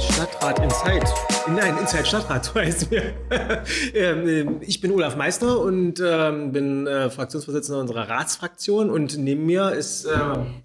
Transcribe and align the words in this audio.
Stadtrat 0.00 0.58
Insight. 0.64 1.04
Nein, 1.48 1.76
Inside 1.78 2.06
Stadtrat, 2.06 2.44
so 2.46 2.54
heißt 2.54 2.90
mir. 2.90 3.12
Ähm, 3.94 4.28
ähm, 4.28 4.56
ich 4.60 4.80
bin 4.80 4.92
Olaf 4.92 5.16
Meister 5.16 5.60
und 5.60 6.02
ähm, 6.04 6.52
bin 6.52 6.86
äh, 6.86 7.10
Fraktionsvorsitzender 7.10 7.80
unserer 7.80 8.08
Ratsfraktion 8.08 8.90
und 8.90 9.18
neben 9.18 9.44
mir 9.46 9.72
ist. 9.72 10.06
Äh 10.06 10.10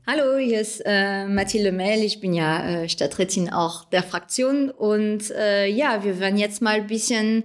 Hallo, 0.08 0.38
hier 0.38 0.62
ist 0.62 0.82
äh, 0.86 1.28
Mathilde 1.28 1.72
Mehl. 1.72 2.04
Ich 2.04 2.22
bin 2.22 2.34
ja 2.34 2.84
äh, 2.84 2.90
Stadträtin 2.90 3.52
auch 3.52 3.86
der 3.86 4.04
Fraktion 4.04 4.70
und 4.70 5.32
äh, 5.32 5.68
ja, 5.68 6.04
wir 6.04 6.20
werden 6.20 6.38
jetzt 6.38 6.62
mal 6.62 6.76
ein 6.76 6.88
bisschen 6.88 7.44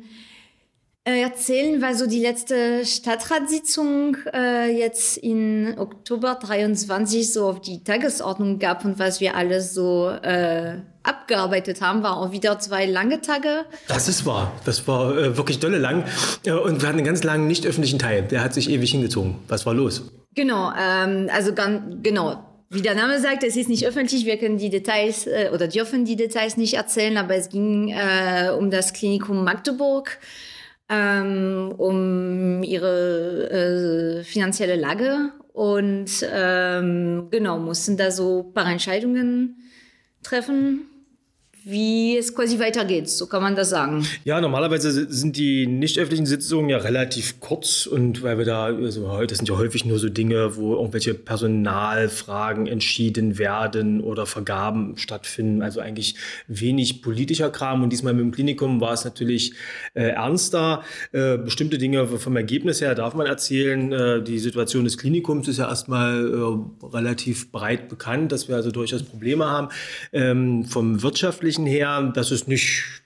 erzählen, 1.05 1.81
weil 1.81 1.95
so 1.95 2.07
die 2.07 2.21
letzte 2.21 2.85
Stadtratssitzung 2.85 4.17
äh, 4.35 4.71
jetzt 4.77 5.17
in 5.17 5.79
Oktober 5.79 6.39
23 6.41 7.33
so 7.33 7.49
auf 7.49 7.61
die 7.61 7.83
Tagesordnung 7.83 8.59
gab 8.59 8.85
und 8.85 8.99
was 8.99 9.21
wir 9.21 9.35
alles 9.35 9.73
so 9.73 10.11
äh, 10.11 10.79
abgearbeitet 11.03 11.81
haben, 11.81 12.03
war 12.03 12.19
auch 12.19 12.33
wieder 12.33 12.59
zwei 12.59 12.85
lange 12.85 13.23
Tage. 13.23 13.65
Das 13.89 14.09
ist 14.09 14.27
wahr. 14.27 14.53
Das 14.65 14.87
war 14.87 15.17
äh, 15.17 15.37
wirklich 15.37 15.59
dolle 15.59 15.79
lang. 15.79 16.05
Äh, 16.45 16.53
und 16.53 16.83
wir 16.83 16.89
hatten 16.89 16.99
einen 16.99 17.07
ganz 17.07 17.25
langen 17.25 17.47
nicht 17.47 17.67
öffentlichen 17.67 17.99
Teil. 17.99 18.23
Der 18.23 18.45
hat 18.45 18.53
sich 18.53 18.69
ewig 18.69 18.91
hingezogen. 18.91 19.37
Was 19.49 19.65
war 19.65 19.73
los? 19.73 20.03
Genau, 20.35 20.71
ähm, 20.79 21.31
also 21.33 21.55
ganz, 21.55 21.97
genau. 22.03 22.45
Wie 22.69 22.83
der 22.83 22.95
Name 22.95 23.21
sagt, 23.21 23.43
es 23.43 23.57
ist 23.57 23.69
nicht 23.69 23.85
öffentlich, 23.85 24.27
wir 24.27 24.37
können 24.37 24.59
die 24.59 24.71
Details 24.71 25.27
äh, 25.27 25.51
oder 25.53 25.67
dürfen 25.67 26.05
die 26.05 26.15
Details 26.15 26.57
nicht 26.57 26.75
erzählen, 26.75 27.17
aber 27.17 27.35
es 27.35 27.49
ging 27.49 27.89
äh, 27.89 28.51
um 28.57 28.71
das 28.71 28.93
Klinikum 28.93 29.43
Magdeburg 29.43 30.19
ähm, 30.91 31.73
um 31.79 32.63
ihre 32.63 34.21
äh, 34.21 34.25
finanzielle 34.25 34.77
Lage. 34.77 35.33
Und 35.53 36.27
ähm, 36.33 37.29
genau 37.31 37.59
mussten 37.59 37.97
da 37.97 38.11
so 38.11 38.47
ein 38.49 38.53
paar 38.53 38.71
Entscheidungen 38.71 39.57
treffen 40.23 40.90
wie 41.71 42.17
es 42.17 42.35
quasi 42.35 42.59
weitergeht, 42.59 43.09
so 43.09 43.27
kann 43.27 43.43
man 43.43 43.57
das 43.57 43.71
sagen. 43.71 44.07
Ja, 44.25 44.41
normalerweise 44.41 44.91
sind 45.11 45.37
die 45.37 45.67
nicht 45.67 45.99
öffentlichen 45.99 46.27
Sitzungen 46.27 46.71
ja 46.71 46.79
relativ 46.79 47.41
kurz 47.41 47.87
und 47.87 48.23
weil 48.23 48.39
wir 48.39 48.45
da, 48.45 48.65
also 48.67 49.11
heute 49.11 49.35
sind 49.35 49.49
ja 49.49 49.57
häufig 49.57 49.85
nur 49.85 49.99
so 49.99 50.09
Dinge, 50.09 50.57
wo 50.57 50.75
irgendwelche 50.75 51.15
Personalfragen 51.15 52.67
entschieden 52.67 53.39
werden 53.39 54.01
oder 54.01 54.27
Vergaben 54.27 54.97
stattfinden, 54.97 55.63
also 55.63 55.81
eigentlich 55.81 56.17
wenig 56.49 57.03
politischer 57.03 57.51
Kram 57.51 57.83
und 57.83 57.91
diesmal 57.91 58.15
mit 58.15 58.23
dem 58.23 58.33
Klinikum 58.33 58.81
war 58.81 58.93
es 58.93 59.05
natürlich 59.05 59.53
äh, 59.95 60.09
ernster. 60.11 60.83
Äh, 61.13 61.39
bestimmte 61.39 61.79
Dinge 61.79 62.07
vom 62.07 62.37
Ergebnis 62.37 62.81
her 62.81 62.95
darf 62.95 63.15
man 63.15 63.27
erzählen. 63.27 63.93
Äh, 63.93 64.23
die 64.23 64.39
Situation 64.39 64.85
des 64.85 64.99
Klinikums 64.99 65.49
ist 65.49 65.59
ja 65.59 65.69
erstmal 65.69 66.29
äh, 66.29 66.87
relativ 66.87 67.51
breit 67.53 67.89
bekannt, 67.89 68.33
dass 68.33 68.49
wir 68.49 68.57
also 68.57 68.71
durchaus 68.71 69.03
Probleme 69.03 69.47
haben. 69.47 69.69
Ähm, 70.13 70.65
vom 70.65 71.03
wirtschaftlichen 71.03 71.60
her, 71.67 72.13
das 72.15 72.31
ist 72.31 72.49
nicht 72.49 73.00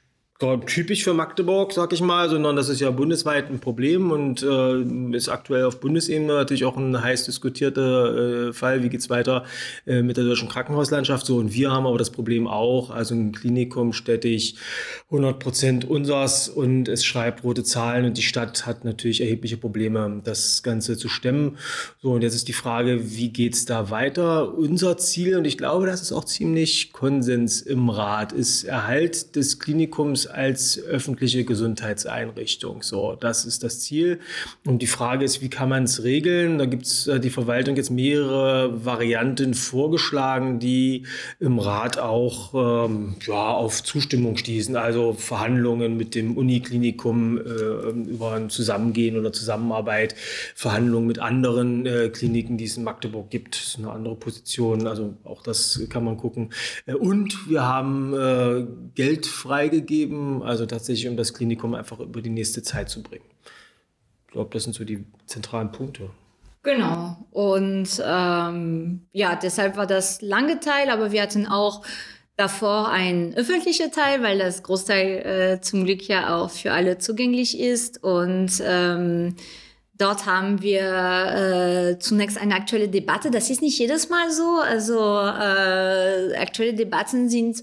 typisch 0.67 1.05
für 1.05 1.15
Magdeburg, 1.15 1.73
sag 1.73 1.93
ich 1.93 2.01
mal, 2.01 2.29
sondern 2.29 2.57
das 2.57 2.69
ist 2.69 2.81
ja 2.81 2.91
bundesweit 2.91 3.51
ein 3.51 3.59
Problem 3.59 4.11
und 4.11 4.43
äh, 4.43 5.17
ist 5.17 5.29
aktuell 5.29 5.65
auf 5.65 5.81
Bundesebene 5.81 6.33
natürlich 6.33 6.65
auch 6.65 6.77
ein 6.77 7.03
heiß 7.03 7.25
diskutierter 7.25 8.49
äh, 8.49 8.53
Fall. 8.53 8.83
Wie 8.83 8.89
geht 8.89 9.01
es 9.01 9.11
weiter 9.11 9.45
äh, 9.87 10.03
mit 10.03 10.17
der 10.17 10.25
deutschen 10.25 10.49
Krankenhauslandschaft? 10.49 11.27
So 11.27 11.39
und 11.39 11.55
wir 11.55 11.71
haben 11.71 11.87
aber 11.87 11.99
das 11.99 12.11
Problem 12.11 12.47
auch, 12.47 12.91
also 12.91 13.15
ein 13.15 13.33
Klinikum 13.33 13.93
städtisch 13.93 14.55
100 15.07 15.39
Prozent 15.39 15.85
unseres 15.85 16.49
und 16.49 16.89
es 16.89 17.05
schreibt 17.05 17.45
rote 17.45 17.65
Zahlen 17.65 18.05
und 18.05 18.19
die 18.19 18.23
Stadt 18.23 18.67
hat 18.67 18.85
natürlich 18.85 19.21
erhebliche 19.21 19.57
Probleme, 19.57 20.21
das 20.25 20.63
Ganze 20.63 20.97
zu 20.97 21.09
stemmen. 21.09 21.59
So 22.03 22.13
und 22.13 22.23
jetzt 22.23 22.35
ist 22.35 22.49
die 22.49 22.53
Frage, 22.53 23.17
wie 23.17 23.31
geht 23.31 23.55
es 23.55 23.65
da 23.65 23.91
weiter? 23.91 24.55
Unser 24.55 24.97
Ziel 24.99 25.37
und 25.37 25.45
ich 25.45 25.59
glaube, 25.59 25.87
das 25.87 26.03
ist 26.03 26.13
auch 26.13 26.25
ziemlich 26.25 26.93
Konsens 26.93 27.63
im 27.63 27.89
Rat, 27.89 28.33
ist 28.33 28.65
Erhalt 28.65 29.37
des 29.37 29.59
Klinikums 29.59 30.27
als 30.35 30.79
öffentliche 30.79 31.45
Gesundheitseinrichtung. 31.45 32.83
So, 32.83 33.17
das 33.19 33.45
ist 33.45 33.63
das 33.63 33.81
Ziel. 33.81 34.21
Und 34.67 34.83
die 34.83 34.87
Frage 34.87 35.25
ist, 35.25 35.43
wie 35.43 35.49
kann 35.49 35.69
man 35.69 35.85
es 35.85 36.03
regeln? 36.03 36.59
Da 36.59 36.67
gibt 36.67 36.87
es 36.87 37.07
äh, 37.07 37.21
die 37.21 37.31
Verwaltung 37.31 37.77
jetzt 37.77 37.91
mehrere 37.91 38.85
Varianten 38.85 39.55
vorgeschlagen, 39.55 40.59
die 40.59 41.07
im 41.41 41.59
Rat 41.59 41.99
auch 41.99 42.87
ähm, 42.87 43.17
ja, 43.27 43.53
auf 43.53 43.83
Zustimmung 43.83 44.37
stießen. 44.37 44.77
Also 44.77 45.15
Verhandlungen 45.15 45.97
mit 45.97 46.15
dem 46.15 46.37
Uniklinikum 46.37 47.39
äh, 47.39 47.41
über 48.11 48.33
ein 48.33 48.51
Zusammengehen 48.51 49.19
oder 49.19 49.33
Zusammenarbeit, 49.33 50.15
Verhandlungen 50.55 51.07
mit 51.07 51.19
anderen 51.19 51.87
äh, 51.87 52.09
Kliniken, 52.09 52.59
die 52.59 52.65
es 52.65 52.77
in 52.77 52.85
Magdeburg 52.85 53.31
gibt. 53.31 53.57
Das 53.57 53.69
ist 53.69 53.79
eine 53.79 53.91
andere 53.91 54.17
Position. 54.17 54.87
Also 54.87 55.15
auch 55.25 55.43
das 55.43 55.81
kann 55.89 56.05
man 56.05 56.17
gucken. 56.17 56.51
Äh, 56.87 56.95
und 56.95 57.49
wir 57.49 57.63
haben 57.63 58.15
äh, 58.15 58.67
Geld 58.95 59.27
freigegeben 59.27 60.24
geben, 60.25 60.43
also 60.43 60.67
tatsächlich 60.67 61.09
um 61.09 61.17
das 61.17 61.35
Klinikum 61.35 61.75
einfach 61.75 62.01
über 62.01 62.21
die 62.21 62.31
nächste 62.31 62.63
Zeit 62.63 62.89
zu 62.89 63.03
bringen. 63.03 63.25
Ich 64.27 64.33
glaube, 64.33 64.51
das 64.53 64.65
sind 64.65 64.75
so 64.75 64.85
die 64.85 65.05
zentralen 65.27 65.71
Punkte. 65.71 66.11
Genau. 66.63 67.17
Und 67.31 68.03
ähm, 68.05 69.07
ja, 69.13 69.37
deshalb 69.37 69.77
war 69.77 69.87
das 69.87 70.23
lange 70.23 70.61
Teil, 70.61 70.89
aber 70.89 71.13
wir 71.13 71.23
hatten 71.23 71.47
auch 71.47 71.83
davor 72.37 72.89
ein 72.89 73.35
öffentlicher 73.37 73.91
Teil, 73.91 74.23
weil 74.23 74.39
das 74.39 74.63
Großteil 74.63 75.07
äh, 75.27 75.61
zum 75.61 75.85
Glück 75.85 76.09
ja 76.09 76.37
auch 76.37 76.51
für 76.51 76.73
alle 76.73 76.99
zugänglich 76.99 77.61
ist. 77.61 78.03
Und 78.03 78.51
ähm, 78.65 79.37
dort 79.99 80.27
haben 80.27 80.63
wir 80.63 81.93
äh, 81.93 81.99
zunächst 81.99 82.39
eine 82.39 82.55
aktuelle 82.55 82.89
Debatte. 82.89 83.31
Das 83.31 83.51
ist 83.51 83.63
nicht 83.63 83.79
jedes 83.79 84.09
Mal 84.09 84.31
so. 84.33 84.57
Also 84.65 84.99
äh, 84.99 86.35
aktuelle 86.37 86.75
Debatten 86.75 87.29
sind 87.29 87.63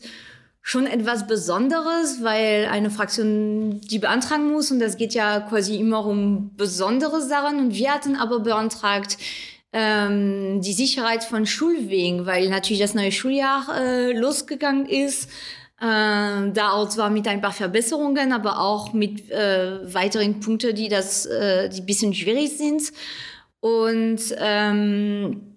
schon 0.61 0.85
etwas 0.85 1.27
Besonderes, 1.27 2.21
weil 2.21 2.67
eine 2.69 2.91
Fraktion 2.91 3.81
die 3.81 3.99
beantragen 3.99 4.51
muss 4.51 4.71
und 4.71 4.79
das 4.79 4.97
geht 4.97 5.13
ja 5.13 5.39
quasi 5.41 5.77
immer 5.77 6.05
um 6.05 6.55
besondere 6.55 7.21
Sachen 7.21 7.59
und 7.59 7.73
wir 7.73 7.91
hatten 7.91 8.15
aber 8.15 8.41
beantragt 8.41 9.17
ähm, 9.73 10.61
die 10.61 10.73
Sicherheit 10.73 11.23
von 11.23 11.45
Schulwegen, 11.45 12.25
weil 12.25 12.49
natürlich 12.49 12.81
das 12.81 12.93
neue 12.93 13.11
Schuljahr 13.11 13.67
äh, 13.75 14.11
losgegangen 14.13 14.85
ist. 14.85 15.29
Äh, 15.79 16.51
da 16.51 16.71
auch 16.73 16.89
zwar 16.89 17.09
mit 17.09 17.27
ein 17.27 17.41
paar 17.41 17.53
Verbesserungen, 17.53 18.33
aber 18.33 18.59
auch 18.59 18.93
mit 18.93 19.31
äh, 19.31 19.93
weiteren 19.93 20.39
Punkten, 20.39 20.75
die 20.75 20.89
das, 20.89 21.25
äh, 21.25 21.69
die 21.69 21.81
bisschen 21.81 22.13
schwierig 22.13 22.55
sind. 22.55 22.91
Und 23.61 24.19
ähm, 24.37 25.50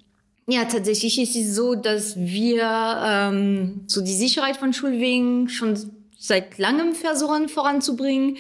ja, 0.47 0.65
tatsächlich 0.65 1.19
ist 1.19 1.37
es 1.37 1.55
so, 1.55 1.75
dass 1.75 2.16
wir 2.16 2.62
ähm, 3.05 3.84
so 3.87 4.03
die 4.03 4.12
Sicherheit 4.12 4.56
von 4.56 4.72
Schulwegen 4.72 5.49
schon 5.49 5.78
seit 6.19 6.59
langem 6.59 6.94
versuchen 6.94 7.49
voranzubringen 7.49 8.37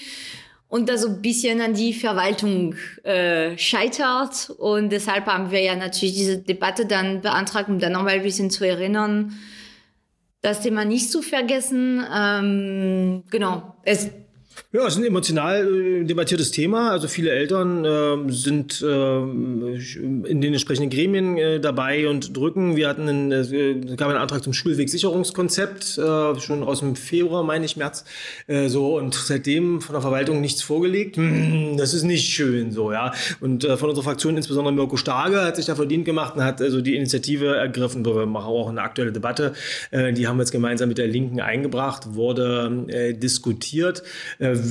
und 0.68 0.88
da 0.88 0.98
so 0.98 1.08
ein 1.08 1.22
bisschen 1.22 1.60
an 1.60 1.74
die 1.74 1.94
Verwaltung 1.94 2.74
äh, 3.04 3.56
scheitert. 3.56 4.50
Und 4.58 4.90
deshalb 4.90 5.26
haben 5.26 5.50
wir 5.50 5.60
ja 5.62 5.76
natürlich 5.76 6.14
diese 6.14 6.38
Debatte 6.38 6.84
dann 6.84 7.20
beantragt, 7.20 7.68
um 7.68 7.78
dann 7.78 7.92
nochmal 7.92 8.14
ein 8.14 8.22
bisschen 8.22 8.50
zu 8.50 8.66
erinnern, 8.66 9.34
das 10.42 10.60
Thema 10.60 10.84
nicht 10.84 11.10
zu 11.10 11.22
vergessen. 11.22 12.04
Ähm, 12.14 13.22
genau, 13.30 13.76
es 13.84 14.10
ja, 14.74 14.88
es 14.88 14.94
ist 14.94 14.98
ein 14.98 15.04
emotional 15.04 16.00
äh, 16.00 16.04
debattiertes 16.04 16.50
Thema. 16.50 16.90
Also 16.90 17.06
viele 17.06 17.30
Eltern 17.30 17.84
äh, 17.84 18.32
sind 18.32 18.82
äh, 18.82 19.18
in 19.20 20.40
den 20.40 20.52
entsprechenden 20.52 20.90
Gremien 20.90 21.38
äh, 21.38 21.60
dabei 21.60 22.08
und 22.08 22.36
drücken. 22.36 22.74
Wir 22.74 22.88
hatten 22.88 23.08
einen, 23.08 23.30
es 23.30 23.52
gab 23.96 24.08
einen 24.08 24.18
Antrag 24.18 24.42
zum 24.42 24.52
Schulwegsicherungskonzept 24.52 25.96
äh, 25.96 26.40
schon 26.40 26.64
aus 26.64 26.80
dem 26.80 26.96
Februar, 26.96 27.44
meine 27.44 27.64
ich, 27.66 27.76
März. 27.76 28.04
Äh, 28.48 28.66
so 28.66 28.98
und 28.98 29.14
seitdem 29.14 29.80
von 29.80 29.92
der 29.92 30.02
Verwaltung 30.02 30.40
nichts 30.40 30.62
vorgelegt. 30.62 31.18
Hm, 31.18 31.76
das 31.76 31.94
ist 31.94 32.02
nicht 32.02 32.28
schön, 32.28 32.72
so 32.72 32.90
ja. 32.90 33.12
Und 33.40 33.62
von 33.62 33.90
unserer 33.90 34.02
Fraktion 34.02 34.36
insbesondere 34.36 34.74
Mirko 34.74 34.96
Starge 34.96 35.40
hat 35.40 35.54
sich 35.54 35.66
da 35.66 35.76
verdient 35.76 36.04
gemacht 36.04 36.34
und 36.34 36.42
hat 36.42 36.60
also 36.60 36.80
die 36.80 36.96
Initiative 36.96 37.54
ergriffen. 37.54 38.04
Wir 38.04 38.26
machen 38.26 38.46
auch 38.46 38.70
eine 38.70 38.82
aktuelle 38.82 39.12
Debatte. 39.12 39.52
die 39.92 40.26
haben 40.26 40.36
wir 40.36 40.42
jetzt 40.42 40.50
gemeinsam 40.50 40.88
mit 40.88 40.98
der 40.98 41.06
Linken 41.06 41.40
eingebracht, 41.40 42.14
wurde 42.14 43.14
diskutiert 43.14 44.02
äh, 44.40 44.63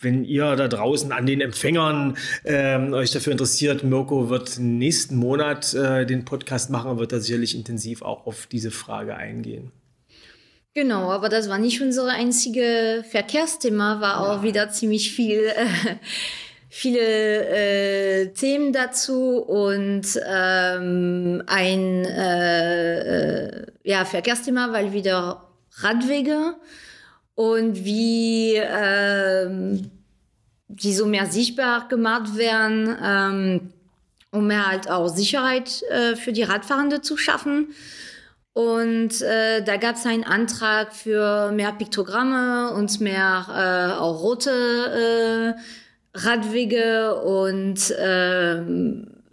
wenn 0.00 0.24
ihr 0.24 0.56
da 0.56 0.68
draußen 0.68 1.12
an 1.12 1.26
den 1.26 1.40
Empfängern 1.40 2.16
äh, 2.44 2.78
euch 2.92 3.10
dafür 3.10 3.32
interessiert, 3.32 3.84
Mirko 3.84 4.28
wird 4.28 4.58
nächsten 4.58 5.16
Monat 5.16 5.74
äh, 5.74 6.06
den 6.06 6.24
Podcast 6.24 6.70
machen 6.70 6.92
und 6.92 6.98
wird 6.98 7.12
da 7.12 7.20
sicherlich 7.20 7.54
intensiv 7.54 8.02
auch 8.02 8.26
auf 8.26 8.46
diese 8.46 8.70
Frage 8.70 9.16
eingehen. 9.16 9.72
Genau, 10.74 11.10
aber 11.10 11.28
das 11.28 11.50
war 11.50 11.58
nicht 11.58 11.82
unser 11.82 12.08
einzige 12.08 13.04
Verkehrsthema, 13.10 14.00
war 14.00 14.20
auch 14.20 14.38
ja. 14.38 14.42
wieder 14.42 14.70
ziemlich 14.70 15.12
viel, 15.12 15.40
äh, 15.44 15.66
viele 16.70 17.48
äh, 17.48 18.32
Themen 18.32 18.72
dazu 18.72 19.38
und 19.38 20.06
ähm, 20.26 21.42
ein 21.46 22.04
äh, 22.04 23.58
äh 23.58 23.66
ja, 23.84 24.04
Verkehrsthema, 24.04 24.72
weil 24.72 24.92
wieder 24.92 25.48
Radwege 25.76 26.54
und 27.42 27.84
wie 27.84 28.54
ähm, 28.54 29.90
die 30.68 30.94
so 30.94 31.06
mehr 31.06 31.26
sichtbar 31.26 31.88
gemacht 31.88 32.36
werden, 32.36 32.96
ähm, 33.02 33.72
um 34.30 34.46
mehr 34.46 34.68
halt 34.68 34.88
auch 34.88 35.08
Sicherheit 35.08 35.82
äh, 35.90 36.14
für 36.14 36.32
die 36.32 36.44
Radfahrende 36.44 37.00
zu 37.00 37.16
schaffen. 37.16 37.74
Und 38.52 39.22
äh, 39.22 39.64
da 39.64 39.76
gab 39.76 39.96
es 39.96 40.06
einen 40.06 40.22
Antrag 40.22 40.94
für 40.94 41.50
mehr 41.50 41.72
Piktogramme 41.72 42.74
und 42.74 43.00
mehr 43.00 43.46
äh, 43.48 43.98
auch 43.98 44.22
rote 44.22 45.56
äh, 46.14 46.18
Radwege. 46.18 47.16
Und 47.22 47.90
äh, 47.90 48.62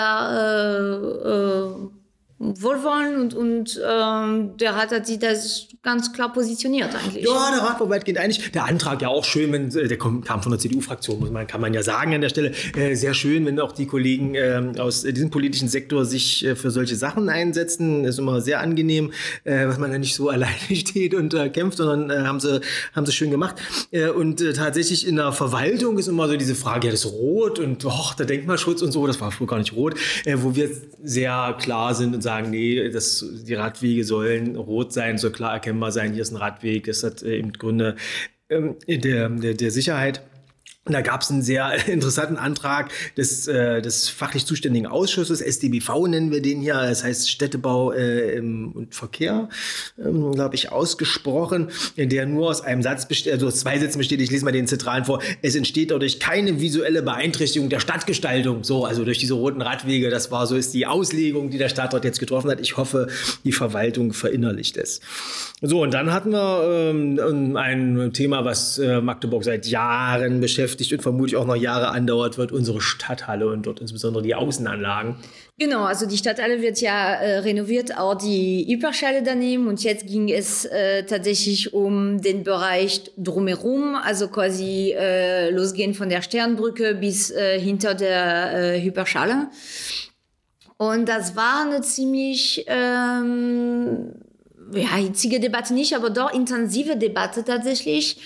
äh, 2.41 2.45
äh, 2.45 2.63
wohlwollend 2.63 3.35
und, 3.35 3.51
und 3.51 3.81
ähm, 3.87 4.57
der 4.57 4.77
hat 4.77 5.07
sich 5.07 5.19
das 5.19 5.69
ganz 5.83 6.13
klar 6.13 6.33
positioniert 6.33 6.95
eigentlich. 6.95 7.25
Ja, 7.25 7.51
der 7.51 7.63
Rat 7.63 7.81
war 7.81 7.89
weitgehend 7.89 8.19
einig. 8.19 8.53
Der 8.53 8.65
Antrag 8.65 9.01
ja 9.03 9.09
auch 9.09 9.25
schön, 9.25 9.53
wenn 9.53 9.69
äh, 9.75 9.89
der 9.89 9.99
kam, 9.99 10.23
von 10.25 10.51
der 10.51 10.59
CDU-Fraktion, 10.59 11.21
muss 11.21 11.31
man, 11.31 11.47
kann 11.47 11.61
man 11.61 11.73
ja 11.73 11.83
sagen 11.83 12.15
an 12.15 12.21
der 12.21 12.29
Stelle. 12.29 12.53
Äh, 12.77 12.95
sehr 12.95 13.15
schön, 13.15 13.47
wenn 13.47 13.59
auch 13.61 13.73
die 13.73 13.87
Kollegen 13.87 14.35
äh, 14.35 14.73
aus 14.79 15.03
diesem 15.03 15.31
politischen 15.31 15.69
Sektor 15.69 16.05
sich 16.05 16.45
äh, 16.45 16.57
für 16.57 16.71
solche 16.71 16.97
Sachen 16.97 17.29
einsetzen. 17.29 18.05
Ist 18.05 18.19
immer 18.19 18.41
sehr 18.41 18.61
angenehm, 18.61 19.13
äh, 19.45 19.67
dass 19.67 19.79
man 19.79 19.91
da 19.91 19.99
nicht 19.99 20.15
so 20.15 20.29
alleine 20.31 20.77
steht 20.77 21.15
und 21.15 21.33
äh, 21.35 21.49
kämpft, 21.49 21.79
sondern 21.79 22.27
haben 22.27 22.41
sie 22.41 22.61
haben 22.95 23.07
sie 23.07 23.13
schön 23.13 23.31
gemacht. 23.31 23.57
und 24.17 24.43
tatsächlich 24.55 25.07
in 25.07 25.17
der 25.17 25.33
Verwaltung 25.33 25.99
ist 25.99 26.09
immer 26.09 26.29
so 26.29 26.37
diese 26.37 26.55
Frage, 26.55 26.87
ja, 26.87 26.93
das 26.93 27.05
ist 27.05 27.13
rot 27.13 27.59
und 27.59 27.85
och, 27.85 28.15
der 28.15 28.27
Denkmalschutz 28.27 28.83
und 28.83 28.93
so, 28.93 29.07
das 29.07 29.21
war 29.21 29.31
früher 29.31 29.47
gar 29.47 29.59
nicht 29.59 29.73
rot, 29.73 29.95
wo 30.37 30.55
wir 30.55 30.71
sehr 31.03 31.57
klar 31.59 31.95
sind 31.95 32.15
und 32.15 32.23
sagen, 32.23 32.30
sagen, 32.31 32.51
nee, 32.51 32.89
das, 32.91 33.25
die 33.45 33.55
Radwege 33.55 34.05
sollen 34.05 34.57
rot 34.57 34.93
sein, 34.93 35.19
soll 35.19 35.33
klar 35.33 35.53
erkennbar 35.55 35.91
sein, 35.91 36.13
hier 36.13 36.23
ist 36.23 36.31
ein 36.31 36.37
Radweg, 36.37 36.85
das 36.85 37.03
hat 37.03 37.23
äh, 37.23 37.39
eben 37.39 37.53
Gründe 37.53 37.97
ähm, 38.49 38.77
der, 38.87 39.29
der, 39.29 39.55
der 39.55 39.71
Sicherheit. 39.71 40.23
Da 40.87 41.03
gab 41.03 41.21
es 41.21 41.31
einen 41.31 41.43
sehr 41.43 41.71
interessanten 41.89 42.39
Antrag 42.39 42.91
des, 43.15 43.47
äh, 43.47 43.83
des 43.83 44.09
fachlich 44.09 44.47
zuständigen 44.47 44.87
Ausschusses, 44.87 45.43
SDBV 45.43 46.07
nennen 46.09 46.31
wir 46.31 46.41
den 46.41 46.63
hier, 46.63 46.73
das 46.73 47.05
heißt 47.05 47.31
Städtebau 47.31 47.93
äh, 47.93 48.41
und 48.41 48.95
Verkehr, 48.95 49.51
ähm, 50.03 50.33
glaube 50.33 50.55
ich, 50.55 50.73
ausgesprochen, 50.73 51.69
der 51.99 52.25
nur 52.25 52.49
aus 52.49 52.63
einem 52.63 52.83
Satz 52.83 53.07
besteht, 53.07 53.35
also 53.35 53.49
aus 53.49 53.57
zwei 53.57 53.79
Sätzen 53.79 53.99
besteht, 53.99 54.23
ich 54.23 54.31
lese 54.31 54.43
mal 54.47 54.53
den 54.53 54.67
zentralen 54.67 55.05
vor, 55.05 55.21
es 55.43 55.55
entsteht 55.55 55.91
dadurch 55.91 56.19
keine 56.19 56.63
visuelle 56.63 57.03
Beeinträchtigung 57.03 57.69
der 57.69 57.81
Stadtgestaltung, 57.81 58.65
so, 58.65 58.87
also 58.87 59.05
durch 59.05 59.19
diese 59.19 59.35
roten 59.35 59.61
Radwege, 59.61 60.09
das 60.09 60.31
war 60.31 60.47
so 60.47 60.57
ist 60.57 60.73
die 60.73 60.87
Auslegung, 60.87 61.51
die 61.51 61.59
der 61.59 61.69
Stadtrat 61.69 62.05
jetzt 62.05 62.21
getroffen 62.21 62.51
hat. 62.51 62.59
Ich 62.61 62.79
hoffe, 62.79 63.09
die 63.45 63.53
Verwaltung 63.53 64.15
verinnerlicht 64.15 64.79
es. 64.79 65.01
So, 65.61 65.83
und 65.83 65.93
dann 65.93 66.11
hatten 66.11 66.31
wir 66.31 66.91
ähm, 66.91 67.57
ein 67.57 68.13
Thema, 68.15 68.47
was 68.47 68.79
äh, 68.79 69.03
Magdeburg 69.03 69.45
seit 69.45 69.67
Jahren 69.67 70.41
beschäftigt 70.41 70.70
und 70.79 71.03
vermutlich 71.03 71.37
auch 71.37 71.47
noch 71.47 71.57
Jahre 71.57 71.89
andauert 71.89 72.39
wird, 72.39 72.53
unsere 72.53 72.81
Stadthalle 72.81 73.47
und 73.49 73.67
dort 73.67 73.81
insbesondere 73.81 74.23
die 74.23 74.35
Außenanlagen. 74.35 75.17
Genau, 75.59 75.85
also 75.85 76.07
die 76.07 76.17
Stadthalle 76.17 76.63
wird 76.63 76.81
ja 76.81 77.15
äh, 77.15 77.39
renoviert, 77.41 77.97
auch 77.97 78.15
die 78.15 78.73
Überschale 78.73 79.23
daneben. 79.23 79.67
Und 79.69 79.83
jetzt 79.83 80.07
ging 80.07 80.31
es 80.31 80.65
äh, 80.65 81.05
tatsächlich 81.05 81.75
um 81.75 82.23
den 82.23 82.45
Bereich 82.45 83.11
drumherum, 83.19 83.95
also 83.95 84.29
quasi 84.29 84.95
äh, 84.97 85.51
losgehen 85.51 85.95
von 85.95 86.09
der 86.09 86.23
Sternbrücke 86.23 86.95
bis 86.95 87.31
äh, 87.31 87.61
hinter 87.61 87.95
der 87.95 88.75
äh, 88.75 88.81
Hyperschale. 88.83 89.49
Und 90.79 91.11
das 91.11 91.37
war 91.37 91.67
eine 91.67 91.83
ziemlich 91.83 92.65
ähm, 92.67 94.13
ja, 94.73 94.97
hitzige 94.97 95.41
Debatte 95.41 95.75
nicht, 95.75 95.95
aber 95.95 96.09
doch 96.11 96.33
intensive 96.33 96.97
Debatte 96.97 97.45
tatsächlich, 97.45 98.17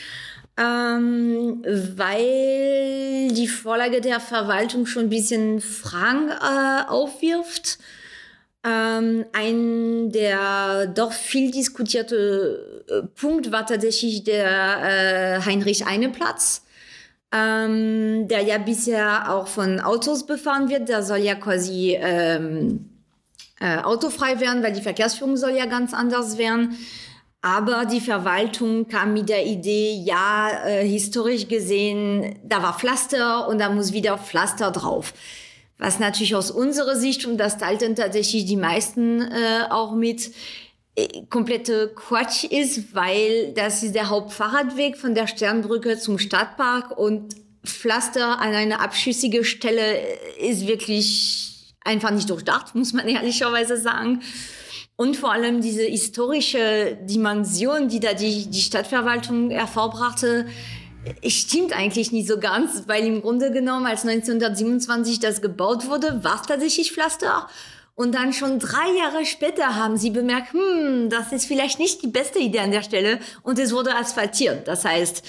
ähm, 0.56 1.64
weil 1.96 3.32
die 3.32 3.48
Vorlage 3.48 4.00
der 4.00 4.20
Verwaltung 4.20 4.86
schon 4.86 5.04
ein 5.04 5.10
bisschen 5.10 5.60
Fragen 5.60 6.30
äh, 6.30 6.88
aufwirft. 6.88 7.78
Ähm, 8.66 9.26
ein 9.32 10.10
der 10.10 10.86
doch 10.86 11.12
viel 11.12 11.50
diskutierte 11.50 12.84
äh, 12.88 13.02
Punkt 13.20 13.52
war 13.52 13.66
tatsächlich 13.66 14.24
der 14.24 15.36
äh, 15.36 15.40
Heinrich-Eine-Platz, 15.44 16.62
ähm, 17.30 18.26
der 18.28 18.40
ja 18.40 18.56
bisher 18.56 19.30
auch 19.30 19.48
von 19.48 19.80
Autos 19.80 20.24
befahren 20.24 20.70
wird. 20.70 20.88
Der 20.88 21.02
soll 21.02 21.18
ja 21.18 21.34
quasi 21.34 21.98
ähm, 22.00 22.88
äh, 23.60 23.78
autofrei 23.78 24.40
werden, 24.40 24.62
weil 24.62 24.72
die 24.72 24.82
Verkehrsführung 24.82 25.36
soll 25.36 25.56
ja 25.56 25.66
ganz 25.66 25.92
anders 25.92 26.38
werden. 26.38 26.78
Aber 27.44 27.84
die 27.84 28.00
Verwaltung 28.00 28.88
kam 28.88 29.12
mit 29.12 29.28
der 29.28 29.44
Idee, 29.44 29.92
ja, 30.02 30.48
äh, 30.64 30.88
historisch 30.88 31.46
gesehen, 31.46 32.38
da 32.42 32.62
war 32.62 32.78
Pflaster 32.78 33.46
und 33.48 33.58
da 33.58 33.68
muss 33.68 33.92
wieder 33.92 34.16
Pflaster 34.16 34.70
drauf. 34.70 35.12
Was 35.76 35.98
natürlich 35.98 36.34
aus 36.34 36.50
unserer 36.50 36.96
Sicht, 36.96 37.26
und 37.26 37.36
das 37.36 37.58
teilten 37.58 37.96
tatsächlich 37.96 38.46
die 38.46 38.56
meisten 38.56 39.20
äh, 39.20 39.66
auch 39.68 39.94
mit, 39.94 40.30
äh, 40.96 41.26
komplette 41.28 41.92
Quatsch 41.94 42.44
ist, 42.44 42.94
weil 42.94 43.52
das 43.52 43.82
ist 43.82 43.94
der 43.94 44.08
Hauptfahrradweg 44.08 44.96
von 44.96 45.14
der 45.14 45.26
Sternbrücke 45.26 45.98
zum 45.98 46.18
Stadtpark 46.18 46.96
und 46.96 47.36
Pflaster 47.62 48.40
an 48.40 48.54
einer 48.54 48.80
abschüssige 48.80 49.44
Stelle 49.44 49.98
ist 50.38 50.66
wirklich 50.66 51.74
einfach 51.84 52.10
nicht 52.10 52.30
durchdacht, 52.30 52.74
muss 52.74 52.94
man 52.94 53.06
ehrlicherweise 53.06 53.76
sagen. 53.76 54.22
Und 54.96 55.16
vor 55.16 55.32
allem 55.32 55.60
diese 55.60 55.82
historische 55.82 56.96
Dimension, 57.02 57.88
die 57.88 58.00
da 58.00 58.14
die, 58.14 58.46
die 58.46 58.60
Stadtverwaltung 58.60 59.50
hervorbrachte, 59.50 60.46
stimmt 61.26 61.72
eigentlich 61.76 62.12
nicht 62.12 62.28
so 62.28 62.38
ganz, 62.38 62.84
weil 62.86 63.04
im 63.04 63.20
Grunde 63.20 63.50
genommen, 63.50 63.86
als 63.86 64.04
1927 64.04 65.20
das 65.20 65.42
gebaut 65.42 65.88
wurde, 65.88 66.22
war 66.22 66.36
es 66.36 66.46
tatsächlich 66.46 66.92
Pflaster. 66.92 67.48
Und 67.96 68.14
dann 68.14 68.32
schon 68.32 68.58
drei 68.58 68.88
Jahre 68.98 69.24
später 69.24 69.76
haben 69.76 69.96
sie 69.96 70.10
bemerkt, 70.10 70.52
hm, 70.52 71.10
das 71.10 71.32
ist 71.32 71.46
vielleicht 71.46 71.78
nicht 71.78 72.02
die 72.02 72.08
beste 72.08 72.38
Idee 72.38 72.60
an 72.60 72.72
der 72.72 72.82
Stelle. 72.82 73.20
Und 73.42 73.58
es 73.58 73.72
wurde 73.72 73.94
asphaltiert. 73.94 74.66
Das 74.66 74.84
heißt, 74.84 75.24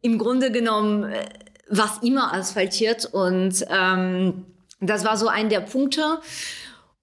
im 0.00 0.18
Grunde 0.18 0.50
genommen 0.50 1.04
äh, 1.04 1.24
war 1.68 1.92
es 1.94 2.06
immer 2.06 2.32
asphaltiert 2.32 3.04
und 3.12 3.64
ähm, 3.68 4.46
das 4.80 5.04
war 5.04 5.16
so 5.16 5.28
ein 5.28 5.48
der 5.48 5.60
Punkte. 5.60 6.20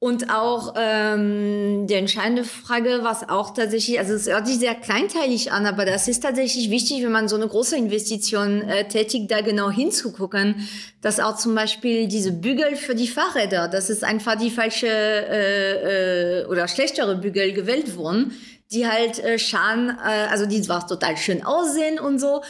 Und 0.06 0.30
auch 0.30 0.76
ähm, 0.78 1.88
die 1.88 1.96
entscheidende 1.96 2.44
Frage, 2.44 3.00
was 3.02 3.28
auch 3.28 3.56
tatsächlich, 3.56 3.98
also 3.98 4.14
es 4.14 4.28
hört 4.28 4.46
sich 4.46 4.60
sehr 4.60 4.76
kleinteilig 4.76 5.52
an, 5.52 5.66
aber 5.66 5.84
das 5.84 6.08
ist 6.08 6.22
tatsächlich 6.22 6.70
wichtig, 6.70 7.04
wenn 7.04 7.12
man 7.12 7.28
so 7.28 7.36
eine 7.36 7.48
große 7.48 7.76
Investition 7.76 8.62
äh, 8.62 8.88
tätigt, 8.88 9.32
da 9.32 9.42
genau 9.42 9.72
hinzugucken, 9.72 10.68
dass 11.02 11.20
auch 11.20 11.38
zum 11.38 11.56
Beispiel 11.56 12.08
diese 12.08 12.34
Bügel 12.34 12.76
für 12.76 12.94
die 12.94 13.08
Fahrräder, 13.08 13.68
das 13.68 13.90
ist 13.90 14.04
einfach 14.04 14.36
die 14.36 14.52
falsche 14.52 14.86
äh, 14.86 16.42
äh, 16.42 16.46
oder 16.46 16.68
schlechtere 16.68 17.16
Bügel 17.16 17.54
gewählt 17.54 17.98
wurden, 17.98 18.32
die 18.72 18.86
halt 18.86 19.18
äh, 19.24 19.40
Schaden, 19.40 19.90
äh, 19.90 20.28
also 20.30 20.46
die 20.46 20.62
zwar 20.62 20.88
total 20.88 21.18
schön 21.18 21.44
aussehen 21.44 22.00
und 22.00 22.20
so, 22.20 22.44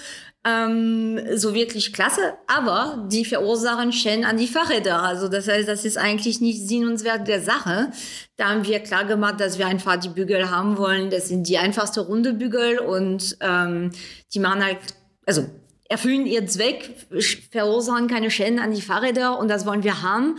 ähm, 0.45 1.19
so 1.35 1.55
wirklich 1.55 1.91
klasse, 1.91 2.35
aber 2.45 3.07
die 3.11 3.25
verursachen 3.25 3.91
Schäden 3.91 4.25
an 4.25 4.37
die 4.37 4.47
Fahrräder. 4.47 5.01
Also 5.01 5.27
das 5.27 5.47
heißt, 5.47 5.67
das 5.67 5.85
ist 5.85 5.97
eigentlich 5.97 6.39
nicht 6.39 6.67
Sinn 6.67 6.87
und 6.87 7.03
Wert 7.03 7.27
der 7.27 7.41
Sache. 7.41 7.91
Da 8.37 8.49
haben 8.49 8.65
wir 8.65 8.79
klar 8.79 9.05
gemacht, 9.05 9.39
dass 9.39 9.57
wir 9.57 9.65
einfach 9.65 9.97
die 9.97 10.09
Bügel 10.09 10.51
haben 10.51 10.77
wollen. 10.77 11.09
Das 11.09 11.29
sind 11.29 11.47
die 11.49 11.57
einfachste 11.57 12.01
runde 12.01 12.33
Bügel 12.33 12.77
und 12.77 13.37
ähm, 13.41 13.91
die 14.33 14.39
machen 14.39 14.63
halt, 14.63 14.77
also 15.25 15.47
erfüllen 15.89 16.27
ihren 16.27 16.47
Zweck, 16.47 17.07
verursachen 17.51 18.07
keine 18.07 18.29
Schäden 18.29 18.59
an 18.59 18.71
die 18.71 18.81
Fahrräder 18.81 19.39
und 19.39 19.47
das 19.47 19.65
wollen 19.65 19.83
wir 19.83 20.03
haben. 20.03 20.37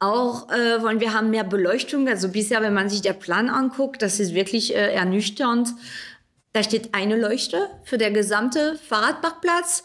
Auch 0.00 0.50
äh, 0.50 0.82
wollen 0.82 0.98
wir 0.98 1.14
haben 1.14 1.30
mehr 1.30 1.44
Beleuchtung. 1.44 2.08
Also 2.08 2.28
bisher, 2.28 2.60
wenn 2.60 2.74
man 2.74 2.88
sich 2.88 3.02
der 3.02 3.12
Plan 3.12 3.48
anguckt, 3.48 4.02
das 4.02 4.18
ist 4.18 4.34
wirklich 4.34 4.74
äh, 4.74 4.92
ernüchternd. 4.92 5.68
Da 6.54 6.62
steht 6.62 6.94
eine 6.94 7.16
Leuchte 7.16 7.68
für 7.82 7.98
der 7.98 8.12
gesamte 8.12 8.78
Fahrradparkplatz. 8.88 9.82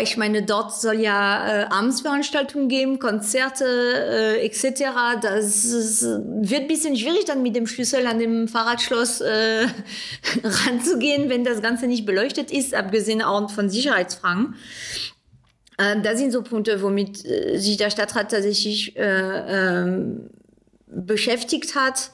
Ich 0.00 0.16
meine, 0.16 0.42
dort 0.42 0.74
soll 0.74 1.00
ja 1.00 1.46
äh, 1.46 1.64
Abendsveranstaltungen 1.66 2.68
geben, 2.68 2.98
Konzerte 2.98 3.64
äh, 3.64 4.44
etc. 4.44 5.20
Das 5.22 5.64
ist, 5.64 6.02
wird 6.02 6.62
ein 6.62 6.66
bisschen 6.66 6.96
schwierig, 6.96 7.26
dann 7.26 7.42
mit 7.42 7.54
dem 7.54 7.68
Schlüssel 7.68 8.08
an 8.08 8.18
dem 8.18 8.48
Fahrradschloss 8.48 9.20
äh, 9.20 9.68
ranzugehen, 10.42 11.30
wenn 11.30 11.44
das 11.44 11.62
Ganze 11.62 11.86
nicht 11.86 12.04
beleuchtet 12.04 12.50
ist, 12.50 12.74
abgesehen 12.74 13.22
auch 13.22 13.48
von 13.48 13.70
Sicherheitsfragen. 13.70 14.56
Äh, 15.76 16.00
das 16.02 16.18
sind 16.18 16.32
so 16.32 16.42
Punkte, 16.42 16.82
womit 16.82 17.24
äh, 17.24 17.56
sich 17.56 17.76
der 17.76 17.90
Stadtrat 17.90 18.32
tatsächlich 18.32 18.96
äh, 18.96 19.02
ähm, 19.04 20.28
beschäftigt 20.88 21.76
hat. 21.76 22.10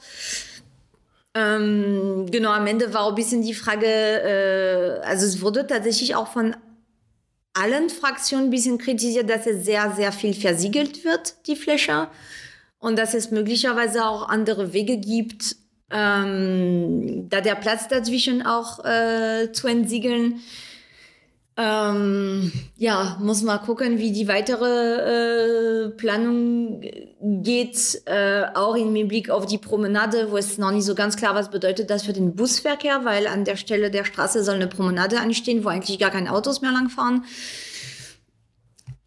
Ähm, 1.35 2.27
genau, 2.31 2.51
am 2.51 2.65
Ende 2.65 2.93
war 2.93 3.01
auch 3.01 3.09
ein 3.09 3.15
bisschen 3.15 3.41
die 3.41 3.53
Frage, 3.53 3.85
äh, 3.85 5.05
also 5.05 5.25
es 5.25 5.41
wurde 5.41 5.67
tatsächlich 5.67 6.15
auch 6.15 6.27
von 6.27 6.55
allen 7.53 7.89
Fraktionen 7.89 8.47
ein 8.47 8.51
bisschen 8.51 8.77
kritisiert, 8.77 9.29
dass 9.29 9.45
es 9.45 9.65
sehr, 9.65 9.91
sehr 9.91 10.13
viel 10.13 10.33
versiegelt 10.33 11.03
wird, 11.03 11.35
die 11.47 11.57
Fläche. 11.57 12.07
Und 12.79 12.97
dass 12.97 13.13
es 13.13 13.31
möglicherweise 13.31 14.05
auch 14.05 14.29
andere 14.29 14.71
Wege 14.71 14.97
gibt, 14.97 15.57
ähm, 15.91 17.27
da 17.29 17.41
der 17.41 17.55
Platz 17.55 17.87
dazwischen 17.89 18.45
auch 18.45 18.83
äh, 18.85 19.51
zu 19.51 19.67
entsiegeln. 19.67 20.41
Ähm, 21.57 22.51
ja, 22.75 23.17
muss 23.21 23.41
mal 23.41 23.59
gucken, 23.59 23.97
wie 23.97 24.11
die 24.11 24.27
weitere 24.27 25.85
äh, 25.85 25.89
Planung 25.91 26.81
geht, 27.21 28.01
äh, 28.05 28.43
auch 28.53 28.75
im 28.75 29.07
Blick 29.07 29.29
auf 29.29 29.45
die 29.45 29.57
Promenade, 29.57 30.31
wo 30.31 30.37
es 30.37 30.57
noch 30.57 30.71
nicht 30.71 30.83
so 30.83 30.95
ganz 30.95 31.15
klar 31.15 31.33
was 31.33 31.49
bedeutet 31.49 31.89
das 31.89 32.03
für 32.03 32.11
den 32.11 32.35
Busverkehr, 32.35 33.05
weil 33.05 33.27
an 33.27 33.45
der 33.45 33.55
Stelle 33.55 33.89
der 33.89 34.03
Straße 34.03 34.43
soll 34.43 34.55
eine 34.55 34.67
Promenade 34.67 35.21
anstehen, 35.21 35.63
wo 35.63 35.69
eigentlich 35.69 35.97
gar 35.97 36.11
keine 36.11 36.33
Autos 36.33 36.59
mehr 36.59 36.73
langfahren. 36.73 37.23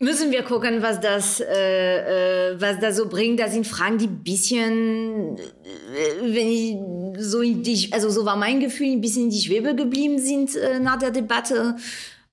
Müssen 0.00 0.30
wir 0.30 0.42
gucken, 0.42 0.80
was 0.80 1.00
das, 1.00 1.40
äh, 1.40 2.52
äh, 2.52 2.60
was 2.60 2.78
das 2.78 2.96
so 2.96 3.08
bringt. 3.08 3.40
Da 3.40 3.48
sind 3.48 3.66
Fragen, 3.66 3.98
die 3.98 4.06
ein 4.06 4.22
bisschen, 4.22 5.36
äh, 5.36 6.22
wenn 6.22 6.48
ich 6.48 6.76
so 7.20 7.42
in 7.42 7.62
die, 7.64 7.92
also 7.92 8.08
so 8.08 8.24
war 8.24 8.36
mein 8.36 8.60
Gefühl, 8.60 8.92
ein 8.92 9.00
bisschen 9.00 9.24
in 9.24 9.30
die 9.30 9.40
Schwebe 9.40 9.74
geblieben 9.74 10.20
sind 10.20 10.54
äh, 10.54 10.78
nach 10.78 10.98
der 10.98 11.10
Debatte. 11.10 11.74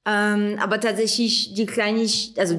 Ähm, 0.06 0.60
aber 0.62 0.80
tatsächlich 0.80 1.54
die 1.54 1.66
kleinig, 1.66 2.34
also 2.38 2.58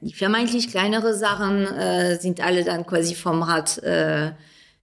die, 0.00 0.12
vermeintlich 0.12 0.70
kleinere 0.70 1.14
Sachen 1.14 1.66
äh, 1.66 2.16
sind 2.16 2.40
alle 2.40 2.64
dann 2.64 2.86
quasi 2.86 3.14
vom 3.14 3.42
Rat 3.42 3.78
äh, 3.78 4.32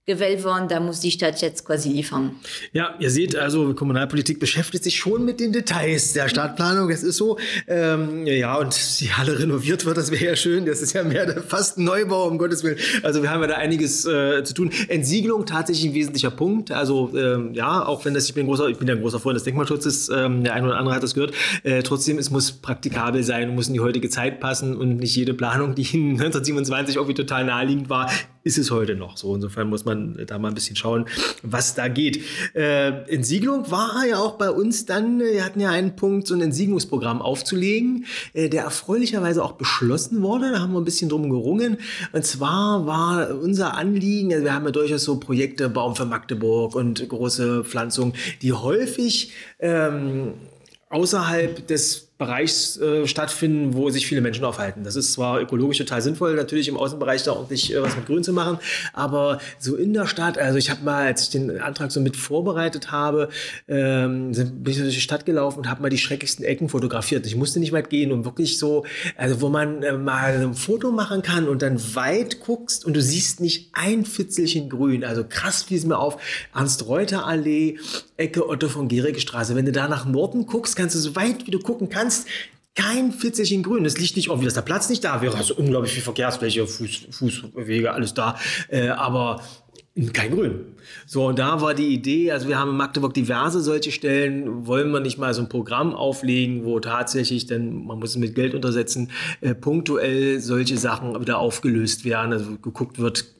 gewählt 0.05 0.43
worden, 0.43 0.67
da 0.67 0.79
muss 0.79 0.99
die 0.99 1.09
Stadt 1.09 1.41
jetzt 1.41 1.65
quasi 1.65 1.89
liefern. 1.89 2.35
Ja, 2.73 2.93
ihr 2.99 3.09
seht 3.09 3.35
also, 3.35 3.73
Kommunalpolitik 3.73 4.39
beschäftigt 4.39 4.83
sich 4.83 4.97
schon 4.97 5.25
mit 5.25 5.39
den 5.39 5.51
Details 5.51 6.13
der 6.13 6.29
Stadtplanung. 6.29 6.91
Es 6.91 7.01
ist 7.01 7.17
so, 7.17 7.39
ähm, 7.67 8.27
ja, 8.27 8.55
und 8.55 9.01
die 9.01 9.11
Halle 9.11 9.39
renoviert 9.39 9.83
wird, 9.83 9.97
das 9.97 10.11
wäre 10.11 10.23
ja 10.23 10.35
schön. 10.35 10.67
Das 10.67 10.81
ist 10.81 10.93
ja 10.93 11.03
mehr 11.03 11.41
fast 11.41 11.79
ein 11.79 11.85
Neubau, 11.85 12.27
um 12.27 12.37
Gottes 12.37 12.63
Willen. 12.63 12.77
Also 13.01 13.23
wir 13.23 13.31
haben 13.31 13.41
ja 13.41 13.47
da 13.47 13.55
einiges 13.55 14.05
äh, 14.05 14.43
zu 14.43 14.53
tun. 14.53 14.69
Entsiegelung 14.89 15.47
tatsächlich 15.47 15.89
ein 15.89 15.95
wesentlicher 15.95 16.29
Punkt. 16.31 16.69
Also 16.69 17.11
ähm, 17.17 17.55
ja, 17.55 17.83
auch 17.83 18.05
wenn 18.05 18.13
das, 18.13 18.27
ich 18.27 18.35
bin, 18.35 18.45
großer, 18.45 18.67
ich 18.67 18.77
bin 18.77 18.87
ja 18.87 18.93
ein 18.93 19.01
großer 19.01 19.19
Freund 19.19 19.37
des 19.37 19.43
Denkmalschutzes, 19.43 20.09
ähm, 20.09 20.43
der 20.43 20.53
eine 20.53 20.67
oder 20.67 20.77
andere 20.77 20.93
hat 20.93 21.01
das 21.01 21.15
gehört. 21.15 21.33
Äh, 21.63 21.81
trotzdem, 21.81 22.19
es 22.19 22.29
muss 22.29 22.51
praktikabel 22.51 23.23
sein, 23.23 23.55
muss 23.55 23.69
in 23.69 23.73
die 23.73 23.79
heutige 23.79 24.09
Zeit 24.09 24.39
passen 24.39 24.77
und 24.77 24.97
nicht 24.97 25.15
jede 25.15 25.33
Planung, 25.33 25.73
die 25.73 25.81
in 25.81 26.11
1927 26.11 26.97
irgendwie 26.97 27.15
total 27.15 27.45
naheliegend 27.45 27.89
war, 27.89 28.11
ist 28.45 28.59
es 28.59 28.69
heute 28.69 28.95
noch 28.95 29.17
so. 29.17 29.33
Insofern 29.33 29.69
muss 29.69 29.85
man 29.85 30.23
da 30.27 30.37
mal 30.37 30.49
ein 30.49 30.53
bisschen 30.53 30.75
schauen, 30.75 31.05
was 31.41 31.73
da 31.73 31.87
geht. 31.87 32.23
Äh, 32.53 32.89
Entsiegelung 33.11 33.71
war 33.71 34.05
ja 34.07 34.19
auch 34.19 34.33
bei 34.33 34.51
uns 34.51 34.85
dann, 34.85 35.19
wir 35.19 35.43
hatten 35.43 35.59
ja 35.59 35.71
einen 35.71 35.95
Punkt, 35.95 36.27
so 36.27 36.35
ein 36.35 36.41
Entsiegelungsprogramm 36.41 37.23
aufzulegen, 37.23 38.05
äh, 38.33 38.47
der 38.47 38.63
erfreulicherweise 38.63 39.43
auch 39.43 39.53
beschlossen 39.53 40.21
wurde. 40.21 40.51
Da 40.51 40.59
haben 40.59 40.73
wir 40.73 40.79
ein 40.79 40.85
bisschen 40.85 41.09
drum 41.09 41.27
gerungen. 41.31 41.77
Und 42.13 42.23
zwar 42.23 42.85
war 42.85 43.35
unser 43.35 43.75
Anliegen, 43.75 44.31
also 44.31 44.45
wir 44.45 44.53
haben 44.53 44.65
ja 44.65 44.71
durchaus 44.71 45.03
so 45.03 45.19
Projekte, 45.19 45.67
Baum 45.67 45.95
für 45.95 46.05
Magdeburg 46.05 46.75
und 46.75 47.09
große 47.09 47.63
Pflanzungen, 47.63 48.13
die 48.43 48.53
häufig 48.53 49.31
ähm, 49.59 50.35
außerhalb 50.89 51.65
des 51.67 52.04
Bereichs 52.17 52.77
äh, 52.77 53.07
stattfinden, 53.07 53.73
wo 53.73 53.89
sich 53.89 54.07
viele 54.07 54.21
Menschen 54.21 54.45
aufhalten. 54.45 54.83
Das 54.83 54.95
ist 54.95 55.13
zwar 55.13 55.41
ökologisch 55.41 55.79
total 55.79 56.01
sinnvoll, 56.01 56.35
natürlich 56.35 56.67
im 56.69 56.77
Außenbereich 56.77 57.23
da 57.23 57.33
ordentlich 57.33 57.73
äh, 57.73 57.81
was 57.81 57.95
mit 57.95 58.05
Grün 58.05 58.23
zu 58.23 58.31
machen, 58.31 58.57
aber 58.93 59.39
so 59.59 59.75
in 59.75 59.93
der 59.93 60.07
Stadt, 60.07 60.37
also 60.37 60.57
ich 60.57 60.69
habe 60.69 60.83
mal, 60.83 61.07
als 61.07 61.23
ich 61.23 61.29
den 61.29 61.59
Antrag 61.59 61.91
so 61.91 61.99
mit 61.99 62.15
vorbereitet 62.15 62.91
habe, 62.91 63.29
ähm, 63.67 64.31
bin 64.31 64.71
ich 64.71 64.77
durch 64.77 64.95
die 64.95 65.01
Stadt 65.01 65.25
gelaufen 65.25 65.59
und 65.59 65.69
habe 65.69 65.81
mal 65.81 65.89
die 65.89 65.97
schrecklichsten 65.97 66.45
Ecken 66.45 66.69
fotografiert. 66.69 67.25
Ich 67.25 67.35
musste 67.35 67.59
nicht 67.59 67.73
weit 67.73 67.89
gehen, 67.89 68.11
um 68.11 68.23
wirklich 68.23 68.59
so, 68.59 68.85
also 69.17 69.41
wo 69.41 69.49
man 69.49 69.83
äh, 69.83 69.97
mal 69.97 70.41
ein 70.41 70.53
Foto 70.53 70.91
machen 70.91 71.21
kann 71.21 71.49
und 71.49 71.61
dann 71.61 71.79
weit 71.95 72.39
guckst 72.39 72.85
und 72.85 72.95
du 72.95 73.01
siehst 73.01 73.41
nicht 73.41 73.71
ein 73.73 74.05
Fitzelchen 74.05 74.69
Grün. 74.69 75.03
Also 75.03 75.25
krass 75.27 75.65
es 75.69 75.85
mir 75.85 75.97
auf. 75.97 76.17
Ernst-Reuter-Allee, 76.53 77.77
Ecke 78.17 78.47
Otto 78.47 78.69
von 78.69 78.87
Gericke 78.87 79.19
Straße. 79.19 79.55
Wenn 79.55 79.65
du 79.65 79.71
da 79.71 79.87
nach 79.87 80.05
Norden 80.05 80.45
guckst, 80.45 80.75
kannst 80.75 80.95
du 80.95 80.99
so 80.99 81.15
weit 81.15 81.45
wie 81.47 81.51
du 81.51 81.59
gucken 81.59 81.89
kannst, 81.89 82.27
kein 82.75 83.11
Fitzelchen 83.11 83.63
grün. 83.63 83.83
Das 83.83 83.97
liegt 83.97 84.15
nicht 84.15 84.27
irgendwie, 84.27 84.45
dass 84.45 84.53
der 84.53 84.61
Platz 84.61 84.89
nicht 84.89 85.03
da 85.03 85.21
wäre. 85.21 85.37
Also 85.37 85.55
unglaublich 85.55 85.93
viel 85.93 86.03
Verkehrsfläche, 86.03 86.67
Fuß, 86.67 87.07
Fußwege, 87.11 87.93
alles 87.93 88.13
da. 88.13 88.37
Äh, 88.69 88.89
aber 88.89 89.41
kein 90.11 90.31
Grün. 90.31 90.75
So, 91.05 91.27
und 91.27 91.39
da 91.39 91.61
war 91.61 91.73
die 91.73 91.87
Idee, 91.87 92.31
also 92.31 92.49
wir 92.49 92.59
haben 92.59 92.71
in 92.71 92.77
Magdeburg 92.77 93.13
diverse 93.13 93.61
solche 93.61 93.93
Stellen, 93.93 94.67
wollen 94.67 94.91
wir 94.91 94.99
nicht 94.99 95.17
mal 95.17 95.33
so 95.33 95.41
ein 95.41 95.47
Programm 95.47 95.95
auflegen, 95.95 96.65
wo 96.65 96.81
tatsächlich, 96.81 97.45
denn 97.45 97.85
man 97.85 97.99
muss 97.99 98.09
es 98.09 98.17
mit 98.17 98.35
Geld 98.35 98.53
untersetzen, 98.53 99.11
äh, 99.39 99.55
punktuell 99.55 100.41
solche 100.41 100.77
Sachen 100.77 101.19
wieder 101.21 101.39
aufgelöst 101.39 102.03
werden, 102.03 102.33
also 102.33 102.57
geguckt 102.57 102.99
wird, 102.99 103.34